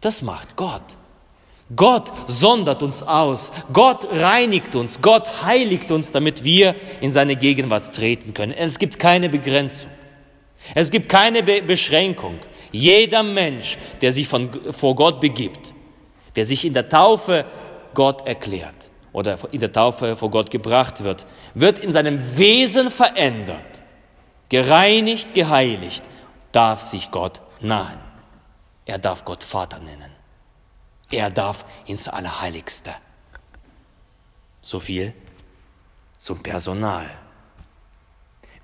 Das 0.01 0.21
macht 0.21 0.55
Gott. 0.55 0.83
Gott 1.75 2.11
sondert 2.27 2.83
uns 2.83 3.01
aus, 3.01 3.51
Gott 3.71 4.07
reinigt 4.11 4.75
uns, 4.75 5.01
Gott 5.01 5.43
heiligt 5.43 5.89
uns, 5.89 6.11
damit 6.11 6.43
wir 6.43 6.75
in 6.99 7.11
seine 7.11 7.37
Gegenwart 7.37 7.95
treten 7.95 8.33
können. 8.33 8.51
Es 8.51 8.77
gibt 8.77 8.99
keine 8.99 9.29
Begrenzung. 9.29 9.89
Es 10.75 10.91
gibt 10.91 11.09
keine 11.09 11.43
Be 11.43 11.61
Beschränkung. 11.61 12.39
Jeder 12.71 13.23
Mensch, 13.23 13.77
der 14.01 14.11
sich 14.11 14.27
von, 14.27 14.49
vor 14.71 14.95
Gott 14.95 15.21
begibt, 15.21 15.73
der 16.35 16.45
sich 16.45 16.65
in 16.65 16.73
der 16.73 16.89
Taufe 16.89 17.45
Gott 17.93 18.27
erklärt 18.27 18.75
oder 19.13 19.37
in 19.51 19.59
der 19.59 19.71
Taufe 19.71 20.15
vor 20.15 20.29
Gott 20.29 20.51
gebracht 20.51 21.03
wird, 21.03 21.25
wird 21.53 21.79
in 21.79 21.91
seinem 21.93 22.37
Wesen 22.37 22.91
verändert, 22.91 23.70
gereinigt, 24.51 25.33
geheiligt, 25.33 26.03
darf 26.51 26.81
sich 26.81 27.09
Gott 27.09 27.39
nahen. 27.61 27.99
Er 28.85 28.99
darf 28.99 29.23
Gott 29.23 29.45
Vater 29.45 29.79
nennen. 29.79 30.11
Er 31.09 31.29
darf 31.29 31.63
ins 31.85 32.09
Allerheiligste. 32.09 32.91
So 34.61 34.81
viel 34.81 35.13
zum 36.19 36.43
Personal. 36.43 37.09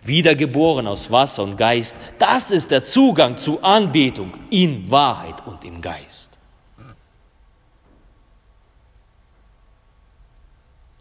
Wiedergeboren 0.01 0.87
aus 0.87 1.09
Wasser 1.09 1.43
und 1.43 1.55
Geist, 1.55 1.95
das 2.19 2.51
ist 2.51 2.69
der 2.69 2.83
Zugang 2.83 3.37
zu 3.37 3.63
Anbetung 3.63 4.33
in 4.49 4.91
Wahrheit 4.91 5.47
und 5.47 5.63
im 5.63 5.81
Geist. 5.81 6.37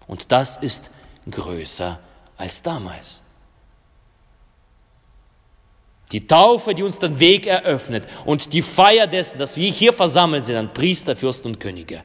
Und 0.07 0.31
das 0.31 0.59
ist 0.59 0.90
größer 1.28 1.99
als 2.38 2.62
damals. 2.62 3.25
Die 6.13 6.27
Taufe, 6.27 6.75
die 6.75 6.85
uns 6.85 6.99
den 6.99 7.19
Weg 7.19 7.47
eröffnet 7.47 8.07
und 8.25 8.53
die 8.53 8.63
Feier 8.63 9.07
dessen, 9.07 9.39
dass 9.39 9.57
wir 9.57 9.71
hier 9.71 9.93
versammelt 9.93 10.45
sind 10.45 10.57
an 10.57 10.73
Priester, 10.73 11.17
Fürsten 11.17 11.49
und 11.49 11.61
Könige, 11.61 12.03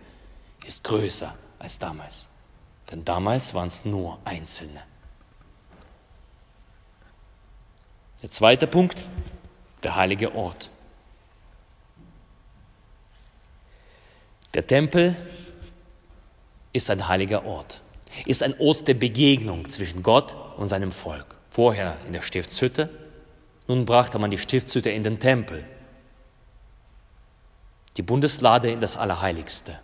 ist 0.65 0.83
größer 0.83 1.33
als 1.59 1.77
damals. 1.77 2.27
Denn 2.89 3.05
damals 3.05 3.53
waren 3.53 3.67
es 3.67 3.85
nur 3.85 4.17
Einzelne. 4.25 4.81
Der 8.23 8.31
zweite 8.31 8.67
Punkt, 8.67 9.05
der 9.83 9.95
heilige 9.95 10.35
Ort. 10.35 10.69
Der 14.53 14.65
Tempel 14.65 15.15
ist 16.73 16.89
ein 16.89 17.07
heiliger 17.07 17.45
Ort, 17.45 17.81
ist 18.25 18.43
ein 18.43 18.59
Ort 18.59 18.87
der 18.87 18.93
Begegnung 18.95 19.69
zwischen 19.69 20.03
Gott 20.03 20.35
und 20.57 20.67
seinem 20.67 20.91
Volk. 20.91 21.37
Vorher 21.49 21.97
in 22.05 22.13
der 22.13 22.21
Stiftshütte, 22.21 22.89
nun 23.71 23.85
brachte 23.85 24.19
man 24.19 24.31
die 24.31 24.37
Stiftshütte 24.37 24.89
in 24.89 25.05
den 25.05 25.19
Tempel, 25.21 25.63
die 27.95 28.01
Bundeslade 28.01 28.69
in 28.69 28.81
das 28.81 28.97
Allerheiligste. 28.97 29.79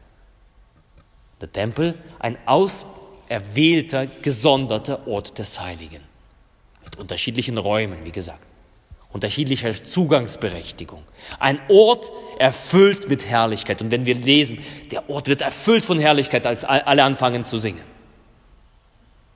Der 1.40 1.50
Tempel, 1.50 1.94
ein 2.20 2.38
auserwählter, 2.46 4.08
gesonderter 4.08 5.08
Ort 5.08 5.38
des 5.40 5.62
Heiligen. 5.62 6.02
Mit 6.84 6.98
unterschiedlichen 6.98 7.58
Räumen, 7.58 8.04
wie 8.04 8.12
gesagt. 8.12 8.44
Unterschiedlicher 9.14 9.74
Zugangsberechtigung. 9.82 11.04
Ein 11.40 11.60
Ort 11.70 12.12
erfüllt 12.40 13.08
mit 13.08 13.26
Herrlichkeit. 13.26 13.82
Und 13.82 13.92
wenn 13.92 14.06
wir 14.06 14.16
lesen, 14.16 14.62
der 14.92 15.10
Ort 15.10 15.30
wird 15.30 15.42
erfüllt 15.42 15.86
von 15.86 15.98
Herrlichkeit, 15.98 16.46
als 16.46 16.66
alle 16.66 17.04
anfangen 17.04 17.46
zu 17.46 17.58
singen. 17.58 17.97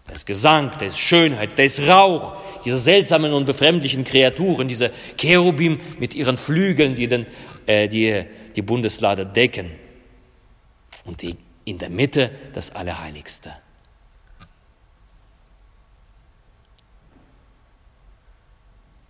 Da 0.07 0.13
ist 0.13 0.25
Gesang, 0.25 0.71
da 0.77 0.85
ist 0.85 0.99
Schönheit, 0.99 1.57
da 1.57 1.63
ist 1.63 1.79
Rauch, 1.81 2.35
diese 2.65 2.79
seltsamen 2.79 3.33
und 3.33 3.45
befremdlichen 3.45 4.03
Kreaturen, 4.03 4.67
diese 4.67 4.91
Cherubim 5.17 5.79
mit 5.99 6.13
ihren 6.15 6.37
Flügeln, 6.37 6.95
die 6.95 7.07
den, 7.07 7.25
äh, 7.65 7.87
die, 7.87 8.25
die 8.55 8.61
Bundeslade 8.61 9.25
decken. 9.25 9.71
Und 11.05 11.21
die, 11.21 11.37
in 11.65 11.77
der 11.77 11.89
Mitte 11.89 12.31
das 12.53 12.75
Allerheiligste. 12.75 13.53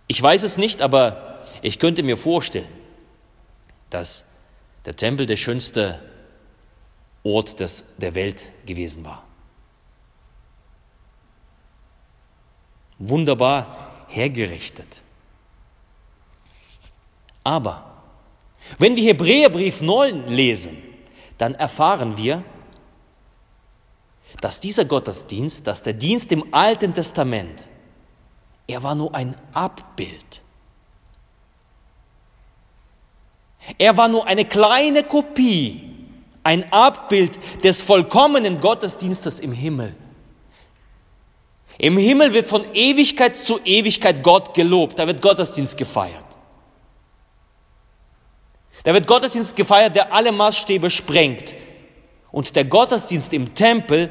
Ich 0.06 0.20
weiß 0.20 0.42
es 0.42 0.58
nicht, 0.58 0.82
aber 0.82 1.42
ich 1.62 1.78
könnte 1.78 2.02
mir 2.02 2.16
vorstellen, 2.16 2.68
dass 3.88 4.28
der 4.84 4.96
Tempel 4.96 5.26
der 5.26 5.36
schönste 5.36 6.00
Ort 7.22 7.60
des, 7.60 7.96
der 7.96 8.14
Welt 8.14 8.42
gewesen 8.66 9.04
war. 9.04 9.24
Wunderbar 13.08 13.66
hergerichtet. 14.08 15.00
Aber 17.44 17.84
wenn 18.78 18.96
wir 18.96 19.04
Hebräerbrief 19.04 19.80
9 19.80 20.28
lesen, 20.28 20.82
dann 21.38 21.54
erfahren 21.54 22.16
wir, 22.16 22.44
dass 24.40 24.60
dieser 24.60 24.84
Gottesdienst, 24.84 25.66
dass 25.66 25.82
der 25.82 25.92
Dienst 25.92 26.32
im 26.32 26.54
Alten 26.54 26.94
Testament, 26.94 27.68
er 28.66 28.82
war 28.82 28.94
nur 28.94 29.14
ein 29.14 29.36
Abbild. 29.52 30.42
Er 33.78 33.96
war 33.96 34.08
nur 34.08 34.26
eine 34.26 34.44
kleine 34.44 35.04
Kopie, 35.04 35.88
ein 36.42 36.72
Abbild 36.72 37.62
des 37.62 37.82
vollkommenen 37.82 38.60
Gottesdienstes 38.60 39.38
im 39.40 39.52
Himmel. 39.52 39.94
Im 41.78 41.96
Himmel 41.96 42.34
wird 42.34 42.46
von 42.46 42.64
Ewigkeit 42.74 43.36
zu 43.36 43.60
Ewigkeit 43.64 44.22
Gott 44.22 44.54
gelobt. 44.54 44.98
Da 44.98 45.06
wird 45.06 45.22
Gottesdienst 45.22 45.76
gefeiert. 45.76 46.24
Da 48.84 48.92
wird 48.92 49.06
Gottesdienst 49.06 49.56
gefeiert, 49.56 49.96
der 49.96 50.12
alle 50.12 50.32
Maßstäbe 50.32 50.90
sprengt. 50.90 51.54
Und 52.30 52.56
der 52.56 52.64
Gottesdienst 52.64 53.32
im 53.32 53.54
Tempel, 53.54 54.10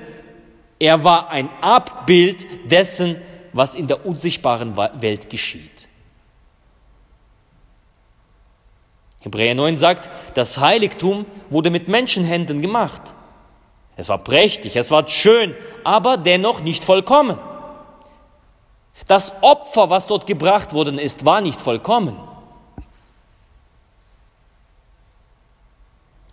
er 0.80 1.04
war 1.04 1.30
ein 1.30 1.50
Abbild 1.62 2.46
dessen, 2.70 3.22
was 3.54 3.76
in 3.76 3.88
der 3.88 4.06
unsichtbaren 4.06 4.78
Welt 4.78 5.30
geschieht. 5.30 5.88
Hebräer 9.20 9.54
9 9.54 9.78
sagt, 9.78 10.10
das 10.36 10.58
Heiligtum 10.58 11.26
wurde 11.50 11.70
mit 11.70 11.88
Menschenhänden 11.88 12.62
gemacht. 12.62 13.14
Es 13.96 14.10
war 14.10 14.18
prächtig, 14.18 14.76
es 14.76 14.90
war 14.90 15.08
schön, 15.08 15.56
aber 15.84 16.18
dennoch 16.18 16.62
nicht 16.62 16.84
vollkommen. 16.84 17.38
Das 19.08 19.34
Opfer, 19.42 19.90
was 19.90 20.08
dort 20.08 20.28
gebracht 20.28 20.74
worden 20.74 21.00
ist, 21.00 21.26
war 21.26 21.42
nicht 21.42 21.60
vollkommen. 21.60 22.16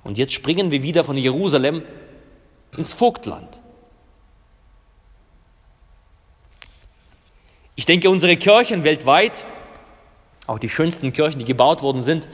Und 0.05 0.17
jetzt 0.17 0.33
springen 0.33 0.71
wir 0.71 0.83
wieder 0.83 1.05
von 1.05 1.17
Jerusalem 1.17 1.83
ins 2.77 2.93
Vogtland. 2.93 3.61
Ich 7.75 7.87
denke, 7.87 8.11
unsere 8.11 8.37
Kirchen 8.37 8.85
weltweit, 8.85 9.45
auch 10.47 10.59
die 10.59 10.69
schönsten 10.69 11.13
Kirchen, 11.13 11.39
die 11.39 11.45
gebaut 11.45 11.83
worden 11.83 12.03
sind, 12.03 12.27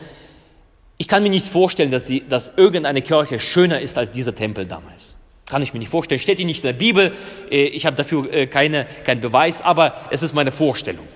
ich 0.96 1.08
kann 1.08 1.22
mir 1.22 1.30
nicht 1.30 1.46
vorstellen, 1.46 1.90
dass, 1.90 2.06
sie, 2.06 2.26
dass 2.28 2.56
irgendeine 2.56 3.02
Kirche 3.02 3.40
schöner 3.40 3.80
ist 3.80 3.98
als 3.98 4.12
dieser 4.12 4.34
Tempel 4.34 4.66
damals. 4.66 5.16
Kann 5.46 5.62
ich 5.62 5.72
mir 5.72 5.78
nicht 5.78 5.90
vorstellen. 5.90 6.20
Steht 6.20 6.38
die 6.38 6.44
nicht 6.44 6.64
in 6.64 6.68
der 6.68 6.72
Bibel. 6.72 7.14
Äh, 7.50 7.64
ich 7.66 7.86
habe 7.86 7.96
dafür 7.96 8.32
äh, 8.32 8.46
keine, 8.46 8.86
keinen 9.04 9.20
Beweis, 9.20 9.60
aber 9.60 9.94
es 10.10 10.22
ist 10.22 10.32
meine 10.34 10.52
Vorstellung. 10.52 11.06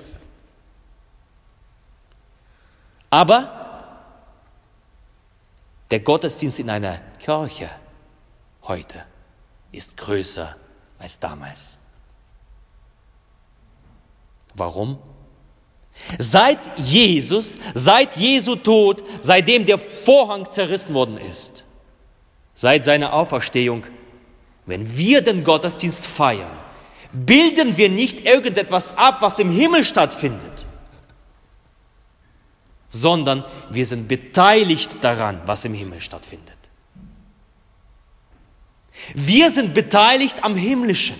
Aber 3.10 3.58
der 5.90 6.00
Gottesdienst 6.00 6.58
in 6.58 6.68
einer 6.68 6.98
Kirche 7.18 7.70
heute 8.64 9.02
ist 9.72 9.96
größer 9.96 10.54
als 10.98 11.18
damals. 11.18 11.78
Warum? 14.54 14.98
Seit 16.18 16.78
Jesus, 16.78 17.58
seit 17.74 18.16
Jesu 18.16 18.56
Tod, 18.56 19.02
seitdem 19.20 19.66
der 19.66 19.78
Vorhang 19.78 20.50
zerrissen 20.50 20.94
worden 20.94 21.18
ist, 21.18 21.64
seit 22.54 22.84
seiner 22.84 23.14
Auferstehung, 23.14 23.84
wenn 24.68 24.98
wir 24.98 25.22
den 25.22 25.44
Gottesdienst 25.44 26.06
feiern, 26.06 26.50
bilden 27.12 27.78
wir 27.78 27.88
nicht 27.88 28.26
irgendetwas 28.26 28.98
ab, 28.98 29.22
was 29.22 29.38
im 29.38 29.50
Himmel 29.50 29.82
stattfindet, 29.82 30.66
sondern 32.90 33.44
wir 33.70 33.86
sind 33.86 34.08
beteiligt 34.08 34.98
daran, 35.00 35.40
was 35.46 35.64
im 35.64 35.72
Himmel 35.72 36.02
stattfindet. 36.02 36.54
Wir 39.14 39.50
sind 39.50 39.72
beteiligt 39.72 40.44
am 40.44 40.54
Himmlischen. 40.54 41.16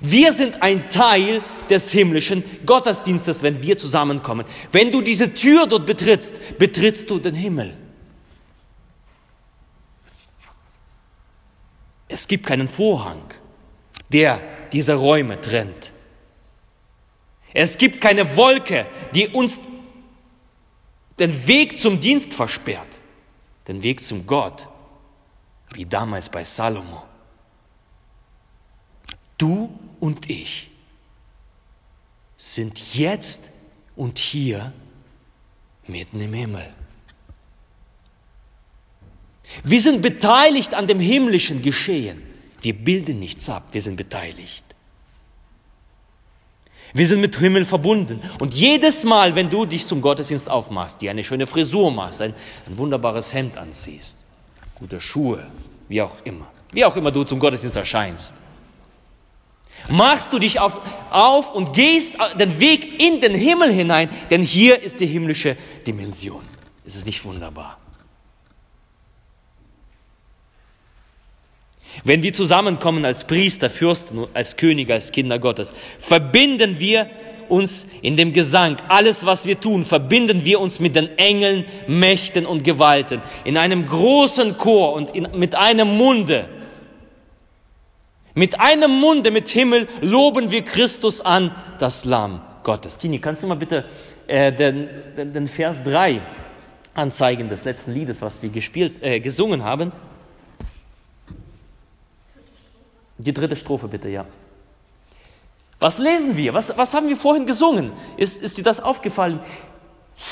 Wir 0.00 0.32
sind 0.32 0.62
ein 0.62 0.88
Teil 0.88 1.42
des 1.68 1.90
himmlischen 1.90 2.44
Gottesdienstes, 2.64 3.42
wenn 3.42 3.62
wir 3.62 3.78
zusammenkommen. 3.78 4.46
Wenn 4.70 4.92
du 4.92 5.00
diese 5.00 5.34
Tür 5.34 5.66
dort 5.66 5.86
betrittst, 5.86 6.58
betrittst 6.58 7.10
du 7.10 7.18
den 7.18 7.34
Himmel. 7.34 7.74
Es 12.08 12.28
gibt 12.28 12.46
keinen 12.46 12.68
Vorhang, 12.68 13.22
der 14.12 14.40
diese 14.72 14.94
Räume 14.94 15.40
trennt. 15.40 15.92
Es 17.52 17.78
gibt 17.78 18.00
keine 18.00 18.36
Wolke, 18.36 18.86
die 19.14 19.28
uns 19.28 19.60
den 21.18 21.46
Weg 21.46 21.78
zum 21.78 22.00
Dienst 22.00 22.34
versperrt, 22.34 23.00
den 23.66 23.82
Weg 23.82 24.04
zum 24.04 24.26
Gott, 24.26 24.68
wie 25.72 25.86
damals 25.86 26.28
bei 26.28 26.44
Salomo. 26.44 27.04
Du 29.38 29.70
und 30.00 30.28
ich 30.30 30.70
sind 32.36 32.94
jetzt 32.94 33.50
und 33.96 34.18
hier 34.18 34.72
mitten 35.86 36.20
im 36.20 36.32
Himmel. 36.34 36.72
Wir 39.64 39.80
sind 39.80 40.02
beteiligt 40.02 40.74
an 40.74 40.86
dem 40.86 41.00
himmlischen 41.00 41.62
Geschehen. 41.62 42.22
Wir 42.60 42.74
bilden 42.74 43.18
nichts 43.18 43.48
ab, 43.48 43.68
wir 43.72 43.80
sind 43.80 43.96
beteiligt. 43.96 44.64
Wir 46.94 47.06
sind 47.06 47.20
mit 47.20 47.36
Himmel 47.36 47.66
verbunden. 47.66 48.20
Und 48.38 48.54
jedes 48.54 49.04
Mal, 49.04 49.34
wenn 49.34 49.50
du 49.50 49.66
dich 49.66 49.86
zum 49.86 50.00
Gottesdienst 50.00 50.48
aufmachst, 50.48 51.02
dir 51.02 51.10
eine 51.10 51.24
schöne 51.24 51.46
Frisur 51.46 51.90
machst, 51.90 52.22
ein, 52.22 52.34
ein 52.66 52.78
wunderbares 52.78 53.34
Hemd 53.34 53.58
anziehst, 53.58 54.18
gute 54.74 55.00
Schuhe, 55.00 55.46
wie 55.88 56.00
auch 56.00 56.16
immer, 56.24 56.46
wie 56.72 56.84
auch 56.84 56.96
immer 56.96 57.10
du 57.10 57.24
zum 57.24 57.38
Gottesdienst 57.38 57.76
erscheinst, 57.76 58.34
machst 59.90 60.32
du 60.32 60.38
dich 60.38 60.58
auf, 60.58 60.80
auf 61.10 61.54
und 61.54 61.74
gehst 61.74 62.14
den 62.38 62.58
Weg 62.60 63.02
in 63.02 63.20
den 63.20 63.34
Himmel 63.34 63.70
hinein, 63.72 64.08
denn 64.30 64.40
hier 64.42 64.80
ist 64.80 65.00
die 65.00 65.06
himmlische 65.06 65.56
Dimension. 65.86 66.42
Ist 66.84 66.96
es 66.96 67.04
nicht 67.04 67.24
wunderbar? 67.24 67.78
Wenn 72.04 72.22
wir 72.22 72.32
zusammenkommen 72.32 73.04
als 73.04 73.24
Priester, 73.24 73.70
Fürsten, 73.70 74.26
als 74.34 74.56
Könige, 74.56 74.94
als 74.94 75.12
Kinder 75.12 75.38
Gottes, 75.38 75.72
verbinden 75.98 76.78
wir 76.78 77.08
uns 77.48 77.86
in 78.02 78.16
dem 78.16 78.32
Gesang, 78.32 78.76
alles 78.88 79.24
was 79.24 79.46
wir 79.46 79.60
tun, 79.60 79.84
verbinden 79.84 80.44
wir 80.44 80.60
uns 80.60 80.80
mit 80.80 80.96
den 80.96 81.16
Engeln, 81.18 81.64
Mächten 81.86 82.46
und 82.46 82.64
Gewalten 82.64 83.20
in 83.44 83.56
einem 83.56 83.86
großen 83.86 84.58
Chor 84.58 84.94
und 84.94 85.14
in, 85.14 85.28
mit 85.34 85.54
einem 85.54 85.96
Munde. 85.96 86.48
Mit 88.34 88.60
einem 88.60 88.90
Munde, 89.00 89.30
mit 89.30 89.48
Himmel 89.48 89.88
loben 90.02 90.50
wir 90.50 90.62
Christus 90.62 91.20
an, 91.20 91.52
das 91.78 92.04
Lamm 92.04 92.42
Gottes. 92.64 92.98
Tini, 92.98 93.18
kannst 93.18 93.42
du 93.42 93.46
mal 93.46 93.54
bitte 93.54 93.84
äh, 94.26 94.52
den, 94.52 94.88
den, 95.16 95.32
den 95.32 95.48
Vers 95.48 95.84
3 95.84 96.20
anzeigen 96.94 97.48
des 97.48 97.64
letzten 97.64 97.94
Liedes, 97.94 98.20
was 98.22 98.42
wir 98.42 98.50
gespielt, 98.50 99.02
äh, 99.02 99.20
gesungen 99.20 99.64
haben? 99.64 99.92
Die 103.18 103.32
dritte 103.32 103.56
Strophe 103.56 103.88
bitte, 103.88 104.08
ja. 104.08 104.26
Was 105.78 105.98
lesen 105.98 106.36
wir? 106.36 106.54
Was, 106.54 106.76
was 106.76 106.94
haben 106.94 107.08
wir 107.08 107.16
vorhin 107.16 107.46
gesungen? 107.46 107.92
Ist, 108.16 108.42
ist 108.42 108.58
dir 108.58 108.64
das 108.64 108.80
aufgefallen? 108.80 109.40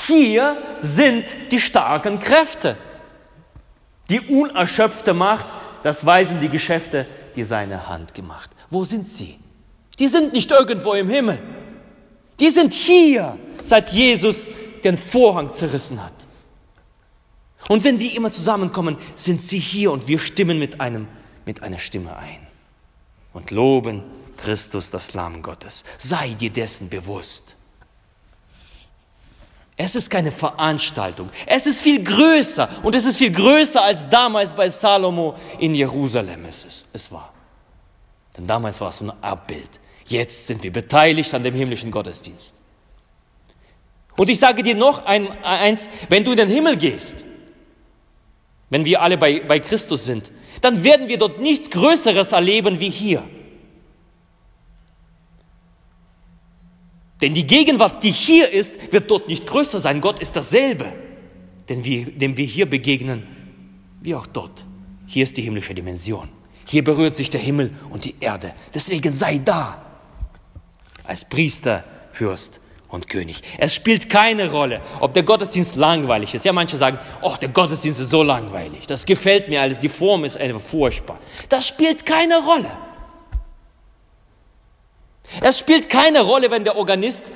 Hier 0.07 0.57
sind 0.81 1.25
die 1.51 1.59
starken 1.59 2.19
Kräfte. 2.19 2.77
Die 4.09 4.19
unerschöpfte 4.21 5.13
Macht 5.13 5.45
das 5.85 6.03
weisen 6.03 6.39
die 6.39 6.49
Geschäfte, 6.49 7.05
die 7.35 7.43
seine 7.43 7.87
Hand 7.87 8.15
gemacht. 8.15 8.49
Wo 8.71 8.83
sind 8.83 9.07
sie? 9.07 9.37
Die 9.99 10.07
sind 10.07 10.33
nicht 10.33 10.49
irgendwo 10.49 10.93
im 10.93 11.07
Himmel. 11.09 11.37
Die 12.39 12.49
sind 12.49 12.73
hier, 12.73 13.37
seit 13.63 13.93
Jesus 13.93 14.47
den 14.83 14.97
Vorhang 14.97 15.53
zerrissen 15.53 16.03
hat. 16.03 16.11
Und 17.67 17.83
wenn 17.83 17.99
wir 17.99 18.15
immer 18.15 18.31
zusammenkommen, 18.31 18.97
sind 19.13 19.43
sie 19.43 19.59
hier 19.59 19.91
und 19.91 20.07
wir 20.07 20.17
stimmen 20.17 20.57
mit, 20.57 20.81
einem, 20.81 21.07
mit 21.45 21.61
einer 21.61 21.77
Stimme 21.77 22.17
ein 22.17 22.44
und 23.35 23.51
loben 23.51 24.01
Christus, 24.37 24.89
das 24.89 25.13
Lamm 25.13 25.43
Gottes. 25.43 25.83
Sei 25.99 26.29
dir 26.29 26.49
dessen 26.49 26.89
bewusst. 26.89 27.55
Es 29.77 29.95
ist 29.95 30.09
keine 30.09 30.31
Veranstaltung. 30.31 31.29
Es 31.45 31.67
ist 31.67 31.81
viel 31.81 32.01
größer. 32.01 32.69
Und 32.81 32.95
es 32.95 33.03
ist 33.03 33.17
viel 33.17 33.31
größer 33.31 33.83
als 33.83 34.09
damals 34.09 34.53
bei 34.53 34.69
Salomo 34.69 35.35
in 35.59 35.75
Jerusalem 35.75 36.45
es, 36.45 36.63
ist, 36.63 36.85
es 36.93 37.11
war. 37.11 37.33
Denn 38.37 38.47
damals 38.47 38.79
war 38.79 38.89
es 38.89 38.97
so 38.97 39.05
ein 39.05 39.13
Abbild. 39.21 39.81
Jetzt 40.05 40.47
sind 40.47 40.63
wir 40.63 40.71
beteiligt 40.71 41.33
an 41.33 41.43
dem 41.43 41.55
himmlischen 41.55 41.91
Gottesdienst. 41.91 42.55
Und 44.15 44.29
ich 44.29 44.39
sage 44.39 44.63
dir 44.63 44.75
noch 44.75 45.05
ein, 45.05 45.29
eins, 45.43 45.89
wenn 46.07 46.23
du 46.23 46.31
in 46.31 46.37
den 46.37 46.49
Himmel 46.49 46.77
gehst, 46.77 47.25
wenn 48.69 48.85
wir 48.85 49.01
alle 49.01 49.17
bei, 49.17 49.41
bei 49.41 49.59
Christus 49.59 50.05
sind, 50.05 50.31
dann 50.61 50.83
werden 50.83 51.07
wir 51.07 51.17
dort 51.17 51.39
nichts 51.41 51.69
Größeres 51.69 52.31
erleben 52.31 52.79
wie 52.79 52.89
hier. 52.89 53.23
Denn 57.21 57.33
die 57.33 57.47
Gegenwart, 57.47 58.03
die 58.03 58.11
hier 58.11 58.51
ist, 58.51 58.91
wird 58.91 59.09
dort 59.09 59.27
nicht 59.27 59.47
größer 59.47 59.79
sein. 59.79 60.01
Gott 60.01 60.19
ist 60.19 60.35
dasselbe, 60.35 60.93
dem 61.69 61.83
wir 61.83 62.45
hier 62.45 62.69
begegnen, 62.69 63.25
wie 64.01 64.15
auch 64.15 64.27
dort. 64.27 64.65
Hier 65.07 65.23
ist 65.23 65.37
die 65.37 65.41
himmlische 65.41 65.73
Dimension. 65.73 66.29
Hier 66.65 66.83
berührt 66.83 67.15
sich 67.15 67.29
der 67.29 67.39
Himmel 67.39 67.73
und 67.89 68.05
die 68.05 68.15
Erde. 68.19 68.53
Deswegen 68.73 69.15
sei 69.15 69.37
da 69.37 69.81
als 71.03 71.25
Priester, 71.25 71.83
Fürst 72.11 72.59
und 72.89 73.09
König. 73.09 73.41
Es 73.57 73.73
spielt 73.73 74.09
keine 74.09 74.51
Rolle, 74.51 74.81
ob 74.99 75.13
der 75.13 75.23
Gottesdienst 75.23 75.75
langweilig 75.75 76.33
ist. 76.33 76.45
Ja, 76.45 76.53
manche 76.53 76.77
sagen, 76.77 76.99
oh, 77.21 77.33
der 77.41 77.49
Gottesdienst 77.49 77.99
ist 77.99 78.11
so 78.11 78.23
langweilig. 78.23 78.87
Das 78.87 79.05
gefällt 79.05 79.49
mir 79.49 79.61
alles. 79.61 79.79
Die 79.79 79.89
Form 79.89 80.23
ist 80.23 80.37
einfach 80.37 80.61
furchtbar. 80.61 81.19
Das 81.49 81.67
spielt 81.67 82.05
keine 82.05 82.43
Rolle. 82.43 82.71
Es 85.41 85.59
spielt 85.59 85.89
keine 85.89 86.21
Rolle, 86.21 86.51
wenn 86.51 86.63
der 86.63 86.77
Organist 86.77 87.31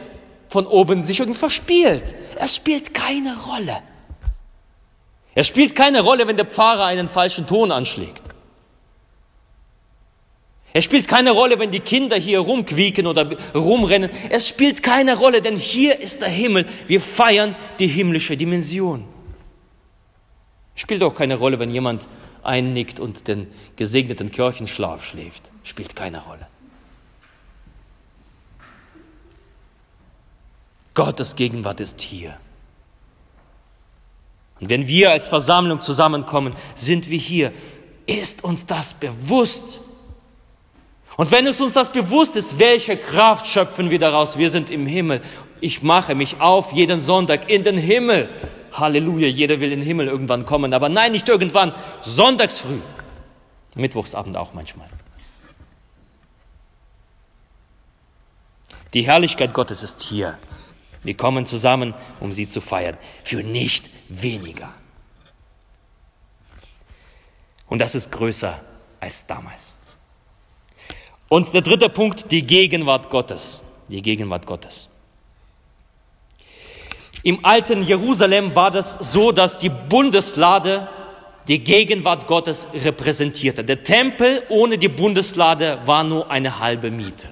von 0.47 0.67
oben 0.67 1.03
sich 1.03 1.19
irgendwie 1.19 1.39
verspielt. 1.39 2.15
Es 2.35 2.55
spielt 2.55 2.93
keine 2.93 3.35
Rolle. 3.45 3.81
Es 5.35 5.47
spielt 5.47 5.75
keine 5.75 6.01
Rolle, 6.01 6.27
wenn 6.27 6.37
der 6.37 6.45
Pfarrer 6.45 6.85
einen 6.85 7.07
falschen 7.07 7.47
Ton 7.47 7.71
anschlägt. 7.71 8.21
Es 10.71 10.83
spielt 10.83 11.07
keine 11.07 11.31
Rolle, 11.31 11.57
wenn 11.57 11.71
die 11.71 11.79
Kinder 11.79 12.15
hier 12.15 12.39
rumquieken 12.39 13.07
oder 13.07 13.27
rumrennen. 13.55 14.11
Es 14.29 14.47
spielt 14.47 14.83
keine 14.83 15.17
Rolle, 15.17 15.41
denn 15.41 15.57
hier 15.57 15.99
ist 15.99 16.21
der 16.21 16.29
Himmel. 16.29 16.65
Wir 16.85 17.01
feiern 17.01 17.55
die 17.79 17.87
himmlische 17.87 18.37
Dimension. 18.37 19.05
Es 20.75 20.81
spielt 20.81 21.01
auch 21.01 21.15
keine 21.15 21.35
Rolle, 21.35 21.57
wenn 21.59 21.71
jemand 21.71 22.07
einnickt 22.43 22.99
und 22.99 23.27
den 23.27 23.47
gesegneten 23.75 24.31
Kirchenschlaf 24.31 25.03
schläft. 25.03 25.49
Spielt 25.63 25.95
keine 25.95 26.21
Rolle. 26.21 26.47
Gottes 30.93 31.35
Gegenwart 31.35 31.79
ist 31.79 32.01
hier. 32.01 32.37
Und 34.59 34.69
wenn 34.69 34.87
wir 34.87 35.11
als 35.11 35.29
Versammlung 35.29 35.81
zusammenkommen, 35.81 36.53
sind 36.75 37.09
wir 37.09 37.17
hier. 37.17 37.51
Ist 38.05 38.43
uns 38.43 38.65
das 38.65 38.93
bewusst? 38.93 39.79
Und 41.19 41.31
wenn 41.31 41.45
es 41.47 41.59
uns 41.59 41.73
das 41.73 41.91
bewusst 41.91 42.37
ist, 42.37 42.59
welche 42.59 42.95
Kraft 42.95 43.45
schöpfen 43.45 43.89
wir 43.89 43.99
daraus? 43.99 44.37
Wir 44.37 44.49
sind 44.49 44.69
im 44.69 44.87
Himmel. 44.87 45.21
Ich 45.59 45.83
mache 45.83 46.15
mich 46.15 46.39
auf 46.39 46.71
jeden 46.71 47.01
Sonntag 47.01 47.49
in 47.49 47.65
den 47.65 47.77
Himmel. 47.77 48.29
Halleluja, 48.71 49.27
jeder 49.27 49.59
will 49.59 49.73
in 49.73 49.81
den 49.81 49.85
Himmel 49.85 50.07
irgendwann 50.07 50.45
kommen. 50.45 50.73
Aber 50.73 50.87
nein, 50.87 51.11
nicht 51.11 51.27
irgendwann, 51.27 51.75
sonntags 51.99 52.59
früh. 52.59 52.79
Mittwochsabend 53.75 54.37
auch 54.37 54.53
manchmal. 54.53 54.87
Die 58.93 59.01
Herrlichkeit 59.01 59.53
Gottes 59.53 59.83
ist 59.83 60.01
hier. 60.01 60.37
Wir 61.03 61.17
kommen 61.17 61.45
zusammen, 61.45 61.95
um 62.21 62.31
sie 62.31 62.47
zu 62.47 62.61
feiern. 62.61 62.97
Für 63.25 63.43
nicht 63.43 63.89
weniger. 64.07 64.73
Und 67.67 67.79
das 67.79 67.93
ist 67.93 68.09
größer 68.09 68.57
als 69.01 69.27
damals. 69.27 69.78
Und 71.29 71.53
der 71.53 71.61
dritte 71.61 71.89
Punkt, 71.89 72.31
die 72.31 72.41
Gegenwart 72.41 73.09
Gottes. 73.09 73.61
Die 73.87 74.01
Gegenwart 74.01 74.45
Gottes. 74.45 74.89
Im 77.23 77.45
alten 77.45 77.83
Jerusalem 77.83 78.55
war 78.55 78.71
das 78.71 79.13
so, 79.13 79.31
dass 79.31 79.57
die 79.57 79.69
Bundeslade 79.69 80.87
die 81.47 81.59
Gegenwart 81.59 82.27
Gottes 82.27 82.67
repräsentierte. 82.73 83.63
Der 83.63 83.83
Tempel 83.83 84.43
ohne 84.49 84.77
die 84.77 84.87
Bundeslade 84.87 85.79
war 85.85 86.03
nur 86.03 86.29
eine 86.29 86.59
halbe 86.59 86.91
Miete. 86.91 87.27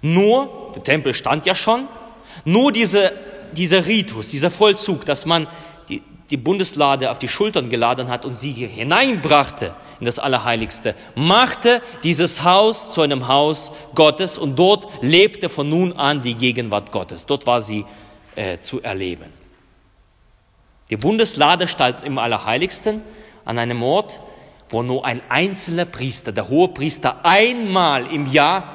Nur, 0.00 0.72
der 0.74 0.84
Tempel 0.84 1.14
stand 1.14 1.46
ja 1.46 1.54
schon, 1.54 1.88
nur 2.44 2.72
diese, 2.72 3.12
dieser 3.52 3.86
Ritus, 3.86 4.28
dieser 4.28 4.50
Vollzug, 4.50 5.04
dass 5.04 5.26
man 5.26 5.46
die, 6.30 6.36
Bundeslade 6.36 7.10
auf 7.10 7.18
die 7.18 7.28
Schultern 7.28 7.70
geladen 7.70 8.08
hat 8.08 8.24
und 8.24 8.36
sie 8.36 8.52
hier 8.52 8.68
hineinbrachte 8.68 9.74
in 10.00 10.06
das 10.06 10.18
Allerheiligste, 10.18 10.94
machte 11.14 11.82
dieses 12.02 12.44
Haus 12.44 12.92
zu 12.92 13.02
einem 13.02 13.28
Haus 13.28 13.72
Gottes 13.94 14.38
und 14.38 14.56
dort 14.56 14.86
lebte 15.02 15.48
von 15.48 15.68
nun 15.68 15.92
an 15.92 16.22
die 16.22 16.34
Gegenwart 16.34 16.92
Gottes. 16.92 17.26
Dort 17.26 17.46
war 17.46 17.60
sie 17.60 17.84
äh, 18.36 18.58
zu 18.58 18.82
erleben. 18.82 19.32
Die 20.90 20.96
Bundeslade 20.96 21.68
stand 21.68 22.04
im 22.04 22.18
Allerheiligsten 22.18 23.02
an 23.44 23.58
einem 23.58 23.82
Ort, 23.82 24.20
wo 24.68 24.82
nur 24.82 25.04
ein 25.04 25.20
einzelner 25.28 25.84
Priester, 25.84 26.32
der 26.32 26.48
hohe 26.48 26.68
Priester, 26.68 27.24
einmal 27.24 28.12
im 28.12 28.30
Jahr 28.30 28.74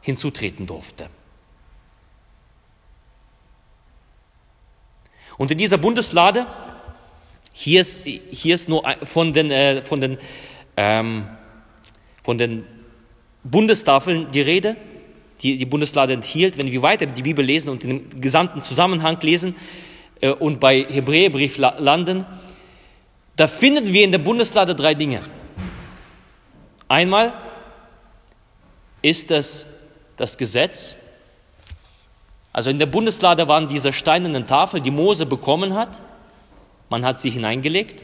hinzutreten 0.00 0.66
durfte. 0.66 1.08
Und 5.36 5.50
in 5.50 5.58
dieser 5.58 5.78
Bundeslade, 5.78 6.46
hier 7.58 7.80
ist, 7.80 8.02
hier 8.04 8.54
ist 8.54 8.68
nur 8.68 8.84
von 9.06 9.32
den, 9.32 9.50
äh, 9.50 9.80
von, 9.80 9.98
den, 9.98 10.18
ähm, 10.76 11.26
von 12.22 12.36
den 12.36 12.66
Bundestafeln 13.44 14.30
die 14.30 14.42
Rede, 14.42 14.76
die 15.40 15.56
die 15.56 15.64
Bundeslade 15.64 16.12
enthielt. 16.12 16.58
Wenn 16.58 16.70
wir 16.70 16.82
weiter 16.82 17.06
die 17.06 17.22
Bibel 17.22 17.42
lesen 17.42 17.70
und 17.70 17.82
den 17.82 18.20
gesamten 18.20 18.60
Zusammenhang 18.60 19.18
lesen 19.22 19.56
äh, 20.20 20.28
und 20.28 20.60
bei 20.60 20.84
Hebräerbrief 20.86 21.56
landen, 21.56 22.26
da 23.36 23.46
finden 23.46 23.90
wir 23.90 24.04
in 24.04 24.12
der 24.12 24.18
Bundeslade 24.18 24.74
drei 24.74 24.92
Dinge. 24.92 25.22
Einmal 26.88 27.32
ist 29.00 29.30
es 29.30 29.64
das 30.18 30.36
Gesetz, 30.36 30.94
also 32.52 32.68
in 32.68 32.78
der 32.78 32.86
Bundeslade 32.86 33.48
waren 33.48 33.66
diese 33.66 33.94
steinernen 33.94 34.46
Tafeln, 34.46 34.82
die 34.82 34.90
Mose 34.90 35.24
bekommen 35.24 35.72
hat. 35.72 36.02
Man 36.88 37.04
hat 37.04 37.20
sie 37.20 37.30
hineingelegt. 37.30 38.02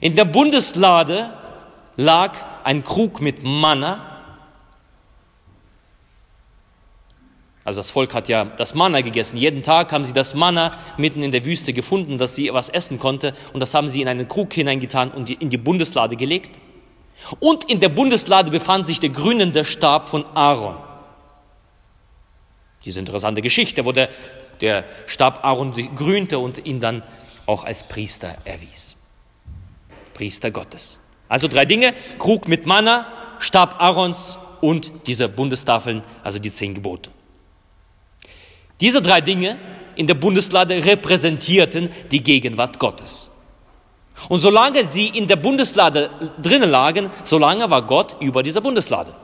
In 0.00 0.16
der 0.16 0.24
Bundeslade 0.24 1.32
lag 1.96 2.36
ein 2.64 2.84
Krug 2.84 3.20
mit 3.20 3.42
Manna. 3.42 4.10
Also 7.64 7.80
das 7.80 7.90
Volk 7.90 8.12
hat 8.12 8.28
ja 8.28 8.44
das 8.44 8.74
Manna 8.74 9.00
gegessen. 9.00 9.36
Jeden 9.38 9.62
Tag 9.62 9.90
haben 9.90 10.04
sie 10.04 10.12
das 10.12 10.34
Manna 10.34 10.78
mitten 10.98 11.22
in 11.22 11.32
der 11.32 11.44
Wüste 11.44 11.72
gefunden, 11.72 12.18
dass 12.18 12.34
sie 12.34 12.52
was 12.52 12.68
essen 12.68 12.98
konnte. 12.98 13.34
Und 13.52 13.60
das 13.60 13.72
haben 13.74 13.88
sie 13.88 14.02
in 14.02 14.08
einen 14.08 14.28
Krug 14.28 14.52
hineingetan 14.52 15.10
und 15.10 15.30
in 15.30 15.50
die 15.50 15.56
Bundeslade 15.56 16.16
gelegt. 16.16 16.58
Und 17.40 17.64
in 17.64 17.80
der 17.80 17.88
Bundeslade 17.88 18.50
befand 18.50 18.86
sich 18.86 19.00
der 19.00 19.10
grünende 19.10 19.64
Stab 19.64 20.10
von 20.10 20.26
Aaron. 20.34 20.76
Diese 22.84 23.00
interessante 23.00 23.40
Geschichte, 23.40 23.86
wo 23.86 23.92
der, 23.92 24.10
der 24.60 24.84
Stab 25.06 25.42
Aaron 25.42 25.72
grünte 25.96 26.38
und 26.38 26.66
ihn 26.66 26.80
dann 26.80 27.02
auch 27.46 27.64
als 27.64 27.86
Priester 27.86 28.36
erwies. 28.44 28.96
Priester 30.14 30.50
Gottes. 30.50 31.00
Also 31.28 31.48
drei 31.48 31.64
Dinge, 31.64 31.94
Krug 32.18 32.48
mit 32.48 32.66
Manna, 32.66 33.06
Stab 33.38 33.80
Aarons 33.80 34.38
und 34.60 34.90
diese 35.06 35.28
Bundestafeln, 35.28 36.02
also 36.22 36.38
die 36.38 36.50
zehn 36.50 36.74
Gebote. 36.74 37.10
Diese 38.80 39.02
drei 39.02 39.20
Dinge 39.20 39.58
in 39.96 40.06
der 40.06 40.14
Bundeslade 40.14 40.84
repräsentierten 40.84 41.90
die 42.10 42.22
Gegenwart 42.22 42.78
Gottes. 42.78 43.30
Und 44.28 44.40
solange 44.40 44.88
sie 44.88 45.08
in 45.08 45.26
der 45.26 45.36
Bundeslade 45.36 46.10
drinnen 46.40 46.70
lagen, 46.70 47.10
solange 47.24 47.68
war 47.70 47.82
Gott 47.82 48.16
über 48.20 48.42
dieser 48.42 48.60
Bundeslade. 48.60 49.14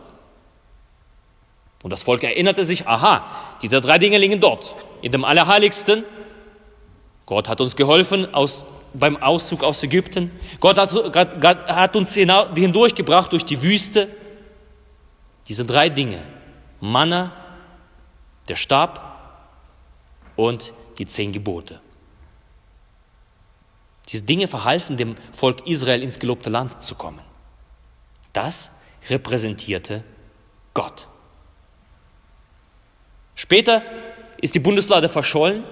Und 1.83 1.91
das 1.91 2.03
Volk 2.03 2.23
erinnerte 2.23 2.65
sich, 2.65 2.87
aha, 2.87 3.25
diese 3.63 3.81
drei 3.81 3.99
Dinge 3.99 4.19
liegen 4.19 4.41
dort, 4.41 4.75
in 5.01 5.13
dem 5.13 5.25
Allerheiligsten. 5.25 6.05
Gott 7.31 7.49
hat 7.49 7.61
uns 7.61 7.77
geholfen, 7.77 8.35
aus 8.35 8.64
beim 8.93 9.16
Auszug 9.16 9.62
aus 9.62 9.81
Ägypten. 9.85 10.33
Gott 10.59 10.77
hat, 10.77 10.90
Gott 10.90 11.69
hat 11.69 11.95
uns 11.95 12.12
hindurchgebracht 12.12 13.31
durch 13.31 13.45
die 13.45 13.62
Wüste. 13.62 14.09
Diese 15.47 15.64
drei 15.64 15.90
Dinge, 15.90 16.25
Manna, 16.81 17.31
der 18.49 18.57
Stab 18.57 19.45
und 20.35 20.73
die 20.99 21.07
zehn 21.07 21.31
Gebote. 21.33 21.79
Diese 24.09 24.25
Dinge 24.25 24.49
verhalfen 24.49 24.97
dem 24.97 25.16
Volk 25.33 25.69
Israel 25.69 26.03
ins 26.03 26.19
gelobte 26.19 26.51
Land 26.51 26.83
zu 26.83 26.97
kommen. 26.97 27.21
Das 28.33 28.77
repräsentierte 29.09 30.03
Gott. 30.75 31.07
Später 33.37 33.83
ist 34.38 34.57
die 34.57 34.59
Bundeslade 34.59 35.09
verschollen. 35.09 35.62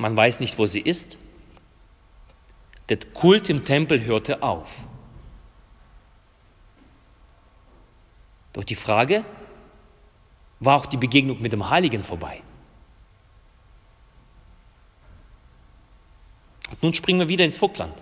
Man 0.00 0.16
weiß 0.16 0.40
nicht, 0.40 0.56
wo 0.56 0.66
sie 0.66 0.80
ist. 0.80 1.18
Der 2.88 2.96
Kult 2.96 3.50
im 3.50 3.66
Tempel 3.66 4.02
hörte 4.02 4.42
auf. 4.42 4.86
Doch 8.54 8.64
die 8.64 8.76
Frage, 8.76 9.26
war 10.58 10.78
auch 10.78 10.86
die 10.86 10.96
Begegnung 10.96 11.42
mit 11.42 11.52
dem 11.52 11.68
Heiligen 11.68 12.02
vorbei? 12.02 12.40
Und 16.70 16.82
nun 16.82 16.94
springen 16.94 17.20
wir 17.20 17.28
wieder 17.28 17.44
ins 17.44 17.58
Vogtland. 17.58 17.94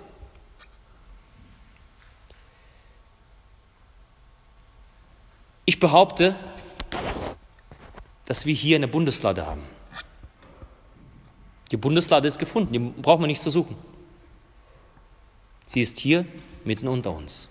Ich 5.65 5.81
behaupte, 5.81 6.37
dass 8.25 8.47
wir 8.47 8.55
hier 8.55 8.77
eine 8.77 8.87
Bundeslade 8.87 9.45
haben. 9.45 9.78
Die 11.71 11.77
Bundeslade 11.77 12.27
ist 12.27 12.39
gefunden, 12.39 12.73
die 12.73 12.79
braucht 12.79 13.21
man 13.21 13.29
nicht 13.29 13.43
zu 13.43 13.51
suchen. 13.51 13.77
Sie 15.67 15.83
ist 15.83 15.99
hier 15.99 16.25
mitten 16.65 16.89
unter 16.89 17.13
uns. 17.13 17.49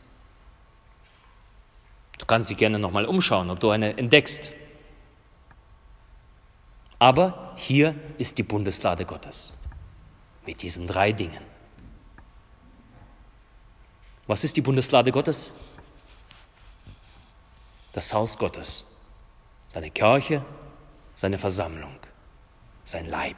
Du 2.17 2.25
kannst 2.25 2.47
sie 2.47 2.55
gerne 2.55 2.79
nochmal 2.79 3.05
umschauen, 3.05 3.49
ob 3.49 3.59
du 3.59 3.69
eine 3.69 3.95
entdeckst. 3.97 4.51
Aber 6.99 7.53
hier 7.57 7.93
ist 8.17 8.39
die 8.39 8.43
Bundeslade 8.43 9.05
Gottes 9.05 9.53
mit 10.47 10.61
diesen 10.63 10.87
drei 10.87 11.11
Dingen. 11.11 11.43
Was 14.25 14.43
ist 14.43 14.57
die 14.57 14.61
Bundeslade 14.61 15.11
Gottes? 15.11 15.51
Das 17.93 18.13
Haus 18.13 18.37
Gottes, 18.37 18.85
seine 19.73 19.91
Kirche, 19.91 20.43
seine 21.15 21.37
Versammlung, 21.37 21.97
sein 22.83 23.05
Leib, 23.07 23.37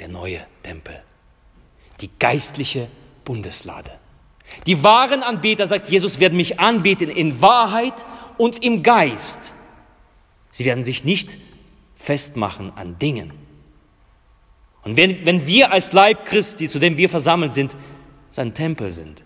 der 0.00 0.08
neue 0.08 0.46
Tempel, 0.62 1.02
die 2.00 2.10
geistliche 2.18 2.88
Bundeslade. 3.24 3.98
Die 4.66 4.82
wahren 4.82 5.22
Anbeter, 5.22 5.66
sagt 5.66 5.88
Jesus, 5.88 6.20
werden 6.20 6.36
mich 6.36 6.60
anbeten 6.60 7.10
in 7.10 7.40
Wahrheit 7.40 8.06
und 8.38 8.62
im 8.62 8.82
Geist. 8.82 9.54
Sie 10.50 10.64
werden 10.64 10.84
sich 10.84 11.04
nicht 11.04 11.38
festmachen 11.96 12.72
an 12.76 12.98
Dingen. 12.98 13.32
Und 14.84 14.96
wenn, 14.96 15.26
wenn 15.26 15.46
wir 15.46 15.72
als 15.72 15.92
Leib 15.92 16.26
Christi, 16.26 16.68
zu 16.68 16.78
dem 16.78 16.96
wir 16.96 17.08
versammelt 17.08 17.52
sind, 17.52 17.76
sein 18.30 18.54
Tempel 18.54 18.90
sind, 18.90 19.24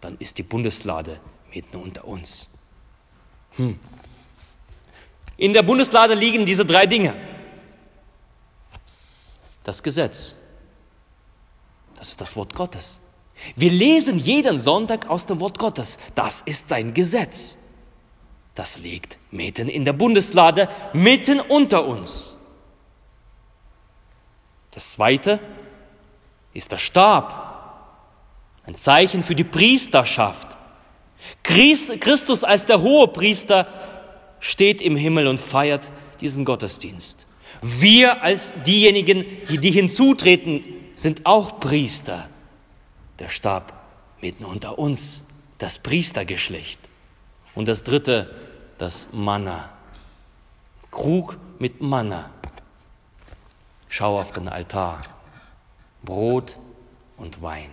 dann 0.00 0.16
ist 0.18 0.38
die 0.38 0.42
Bundeslade 0.42 1.20
mitten 1.52 1.76
unter 1.76 2.06
uns. 2.06 2.48
Hm. 3.56 3.78
In 5.36 5.52
der 5.52 5.62
Bundeslade 5.62 6.14
liegen 6.14 6.46
diese 6.46 6.64
drei 6.64 6.86
Dinge. 6.86 7.14
Das 9.68 9.82
Gesetz, 9.82 10.34
das 11.98 12.08
ist 12.08 12.20
das 12.22 12.36
Wort 12.36 12.54
Gottes. 12.54 13.00
Wir 13.54 13.70
lesen 13.70 14.18
jeden 14.18 14.58
Sonntag 14.58 15.10
aus 15.10 15.26
dem 15.26 15.40
Wort 15.40 15.58
Gottes. 15.58 15.98
Das 16.14 16.40
ist 16.40 16.68
sein 16.68 16.94
Gesetz. 16.94 17.58
Das 18.54 18.78
liegt 18.78 19.18
mitten 19.30 19.68
in 19.68 19.84
der 19.84 19.92
Bundeslade, 19.92 20.70
mitten 20.94 21.38
unter 21.38 21.84
uns. 21.86 22.34
Das 24.70 24.92
zweite 24.92 25.38
ist 26.54 26.72
der 26.72 26.78
Stab, 26.78 27.92
ein 28.64 28.74
Zeichen 28.74 29.22
für 29.22 29.34
die 29.34 29.44
Priesterschaft. 29.44 30.56
Christus 31.42 32.42
als 32.42 32.64
der 32.64 32.80
hohe 32.80 33.08
Priester 33.08 33.66
steht 34.40 34.80
im 34.80 34.96
Himmel 34.96 35.26
und 35.26 35.38
feiert 35.38 35.90
diesen 36.22 36.46
Gottesdienst. 36.46 37.27
Wir 37.60 38.22
als 38.22 38.52
diejenigen, 38.64 39.24
die 39.48 39.70
hinzutreten, 39.70 40.62
sind 40.94 41.26
auch 41.26 41.60
Priester. 41.60 42.28
Der 43.18 43.28
Stab 43.28 43.72
mitten 44.20 44.44
unter 44.44 44.78
uns, 44.78 45.22
das 45.58 45.78
Priestergeschlecht. 45.78 46.80
Und 47.54 47.66
das 47.66 47.82
dritte, 47.82 48.34
das 48.78 49.12
Manna. 49.12 49.70
Krug 50.90 51.36
mit 51.58 51.80
Manna. 51.80 52.30
Schau 53.88 54.20
auf 54.20 54.32
den 54.32 54.48
Altar. 54.48 55.02
Brot 56.02 56.56
und 57.16 57.42
Wein. 57.42 57.70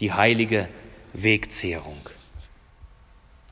Die 0.00 0.12
heilige 0.12 0.68
Wegzehrung. 1.12 1.98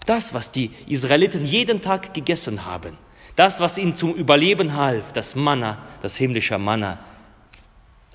Das, 0.07 0.33
was 0.33 0.53
die 0.53 0.71
Israeliten 0.87 1.45
jeden 1.45 1.83
Tag 1.83 2.15
gegessen 2.15 2.65
haben, 2.65 2.97
das, 3.39 3.61
was 3.61 3.79
ihnen 3.79 3.95
zum 3.95 4.15
Überleben 4.15 4.75
half, 4.75 5.13
das 5.13 5.37
Manna, 5.37 5.79
das 6.03 6.17
himmlische 6.17 6.59
Manna, 6.59 6.99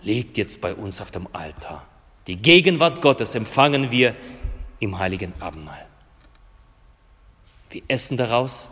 liegt 0.01 0.37
jetzt 0.37 0.59
bei 0.59 0.73
uns 0.73 0.99
auf 0.99 1.11
dem 1.11 1.29
Altar. 1.31 1.85
Die 2.27 2.35
Gegenwart 2.35 3.01
Gottes 3.01 3.33
empfangen 3.33 3.89
wir 3.89 4.17
im 4.81 4.99
heiligen 4.99 5.33
Abendmahl. 5.39 5.85
Wir 7.69 7.83
essen 7.87 8.17
daraus, 8.17 8.67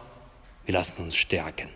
wir 0.65 0.73
lassen 0.73 1.01
uns 1.03 1.15
stärken. 1.15 1.69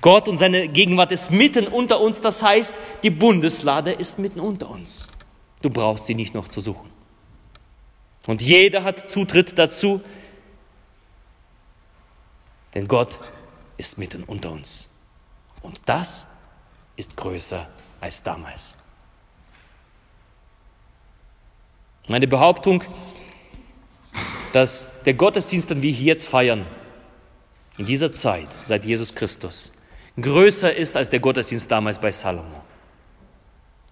Gott 0.00 0.26
und 0.26 0.38
seine 0.38 0.68
Gegenwart 0.68 1.12
ist 1.12 1.30
mitten 1.30 1.66
unter 1.66 2.00
uns, 2.00 2.22
das 2.22 2.42
heißt, 2.42 2.72
die 3.02 3.10
Bundeslade 3.10 3.92
ist 3.92 4.18
mitten 4.18 4.40
unter 4.40 4.70
uns. 4.70 5.08
Du 5.60 5.68
brauchst 5.68 6.06
sie 6.06 6.14
nicht 6.14 6.32
noch 6.32 6.48
zu 6.48 6.62
suchen. 6.62 6.88
Und 8.26 8.40
jeder 8.40 8.84
hat 8.84 9.10
Zutritt 9.10 9.58
dazu, 9.58 10.00
denn 12.74 12.88
Gott 12.88 13.18
ist 13.82 13.98
mitten 13.98 14.22
unter 14.22 14.52
uns. 14.52 14.88
Und 15.60 15.80
das 15.86 16.24
ist 16.94 17.16
größer 17.16 17.68
als 18.00 18.22
damals. 18.22 18.76
Meine 22.06 22.28
Behauptung, 22.28 22.84
dass 24.52 25.02
der 25.02 25.14
Gottesdienst, 25.14 25.68
den 25.70 25.82
wir 25.82 25.90
hier 25.90 26.14
jetzt 26.14 26.28
feiern, 26.28 26.64
in 27.76 27.86
dieser 27.86 28.12
Zeit, 28.12 28.48
seit 28.60 28.84
Jesus 28.84 29.12
Christus, 29.14 29.72
größer 30.20 30.72
ist 30.72 30.96
als 30.96 31.10
der 31.10 31.18
Gottesdienst 31.18 31.68
damals 31.68 31.98
bei 31.98 32.12
Salomo. 32.12 32.62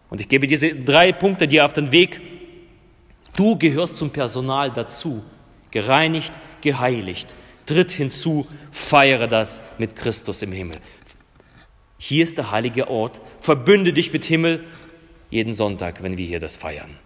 Und 0.08 0.20
ich 0.20 0.28
gebe 0.28 0.46
diese 0.46 0.72
drei 0.72 1.12
Punkte 1.12 1.48
dir 1.48 1.64
auf 1.64 1.72
den 1.72 1.90
Weg. 1.90 2.20
Du 3.34 3.56
gehörst 3.58 3.98
zum 3.98 4.10
Personal 4.10 4.70
dazu, 4.70 5.24
gereinigt, 5.72 6.32
geheiligt. 6.60 7.34
Tritt 7.70 7.92
hinzu, 7.92 8.48
feiere 8.72 9.28
das 9.28 9.62
mit 9.78 9.94
Christus 9.94 10.42
im 10.42 10.50
Himmel. 10.50 10.80
Hier 11.98 12.24
ist 12.24 12.36
der 12.36 12.50
heilige 12.50 12.90
Ort. 12.90 13.20
Verbünde 13.38 13.92
dich 13.92 14.12
mit 14.12 14.24
Himmel 14.24 14.64
jeden 15.30 15.52
Sonntag, 15.52 16.02
wenn 16.02 16.16
wir 16.16 16.26
hier 16.26 16.40
das 16.40 16.56
feiern. 16.56 16.98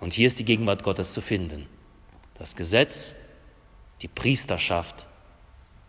Und 0.00 0.14
hier 0.14 0.26
ist 0.26 0.38
die 0.38 0.46
Gegenwart 0.46 0.82
Gottes 0.82 1.12
zu 1.12 1.20
finden. 1.20 1.66
Das 2.38 2.56
Gesetz, 2.56 3.14
die 4.00 4.08
Priesterschaft 4.08 5.04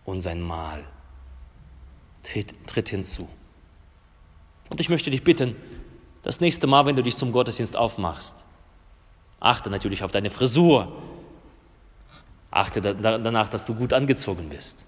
und 0.04 0.22
sein 0.22 0.42
Mahl. 0.42 0.84
Tritt, 2.24 2.54
tritt 2.68 2.90
hinzu. 2.90 3.30
Und 4.70 4.82
ich 4.82 4.90
möchte 4.90 5.12
dich 5.12 5.24
bitten, 5.24 5.56
das 6.24 6.42
nächste 6.42 6.68
Mal, 6.68 6.86
wenn 6.86 6.98
du 6.98 7.04
dich 7.04 7.16
zum 7.16 7.32
Gottesdienst 7.32 7.78
aufmachst, 7.78 8.36
achte 9.40 9.70
natürlich 9.70 10.04
auf 10.04 10.12
deine 10.12 10.30
Frisur, 10.30 11.02
achte 12.54 12.82
danach, 12.82 13.50
dass 13.50 13.66
du 13.66 13.74
gut 13.74 13.94
angezogen 13.94 14.50
bist. 14.50 14.86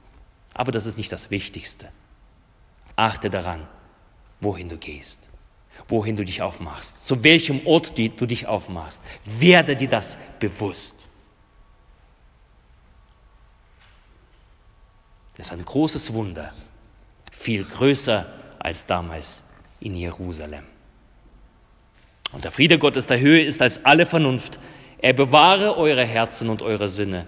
Aber 0.54 0.72
das 0.72 0.86
ist 0.86 0.98
nicht 0.98 1.12
das 1.12 1.32
Wichtigste. 1.32 1.90
Achte 2.96 3.30
daran, 3.30 3.68
wohin 4.40 4.70
du 4.70 4.78
gehst, 4.78 5.22
wohin 5.88 6.16
du 6.16 6.24
dich 6.24 6.42
aufmachst, 6.42 7.08
zu 7.08 7.24
welchem 7.24 7.66
Ort 7.66 7.98
du 7.98 8.26
dich 8.26 8.48
aufmachst. 8.48 9.02
Werde 9.26 9.76
dir 9.76 9.90
das 9.90 10.18
bewusst. 10.40 11.08
Das 15.38 15.48
ist 15.48 15.54
ein 15.54 15.66
großes 15.66 16.14
Wunder, 16.14 16.54
viel 17.32 17.66
größer 17.66 18.32
als 18.60 18.86
damals 18.86 19.44
in 19.82 19.96
Jerusalem. 19.96 20.64
Und 22.32 22.44
der 22.44 22.52
Friede 22.52 22.80
Gottes 22.80 23.08
der 23.08 23.20
Höhe 23.20 23.44
ist 23.44 23.62
als 23.62 23.84
alle 23.84 24.06
Vernunft. 24.06 24.60
Er 25.00 25.14
bewahre 25.14 25.78
eure 25.78 26.06
Herzen 26.06 26.50
und 26.50 26.62
eure 26.62 26.88
Sinne 26.88 27.28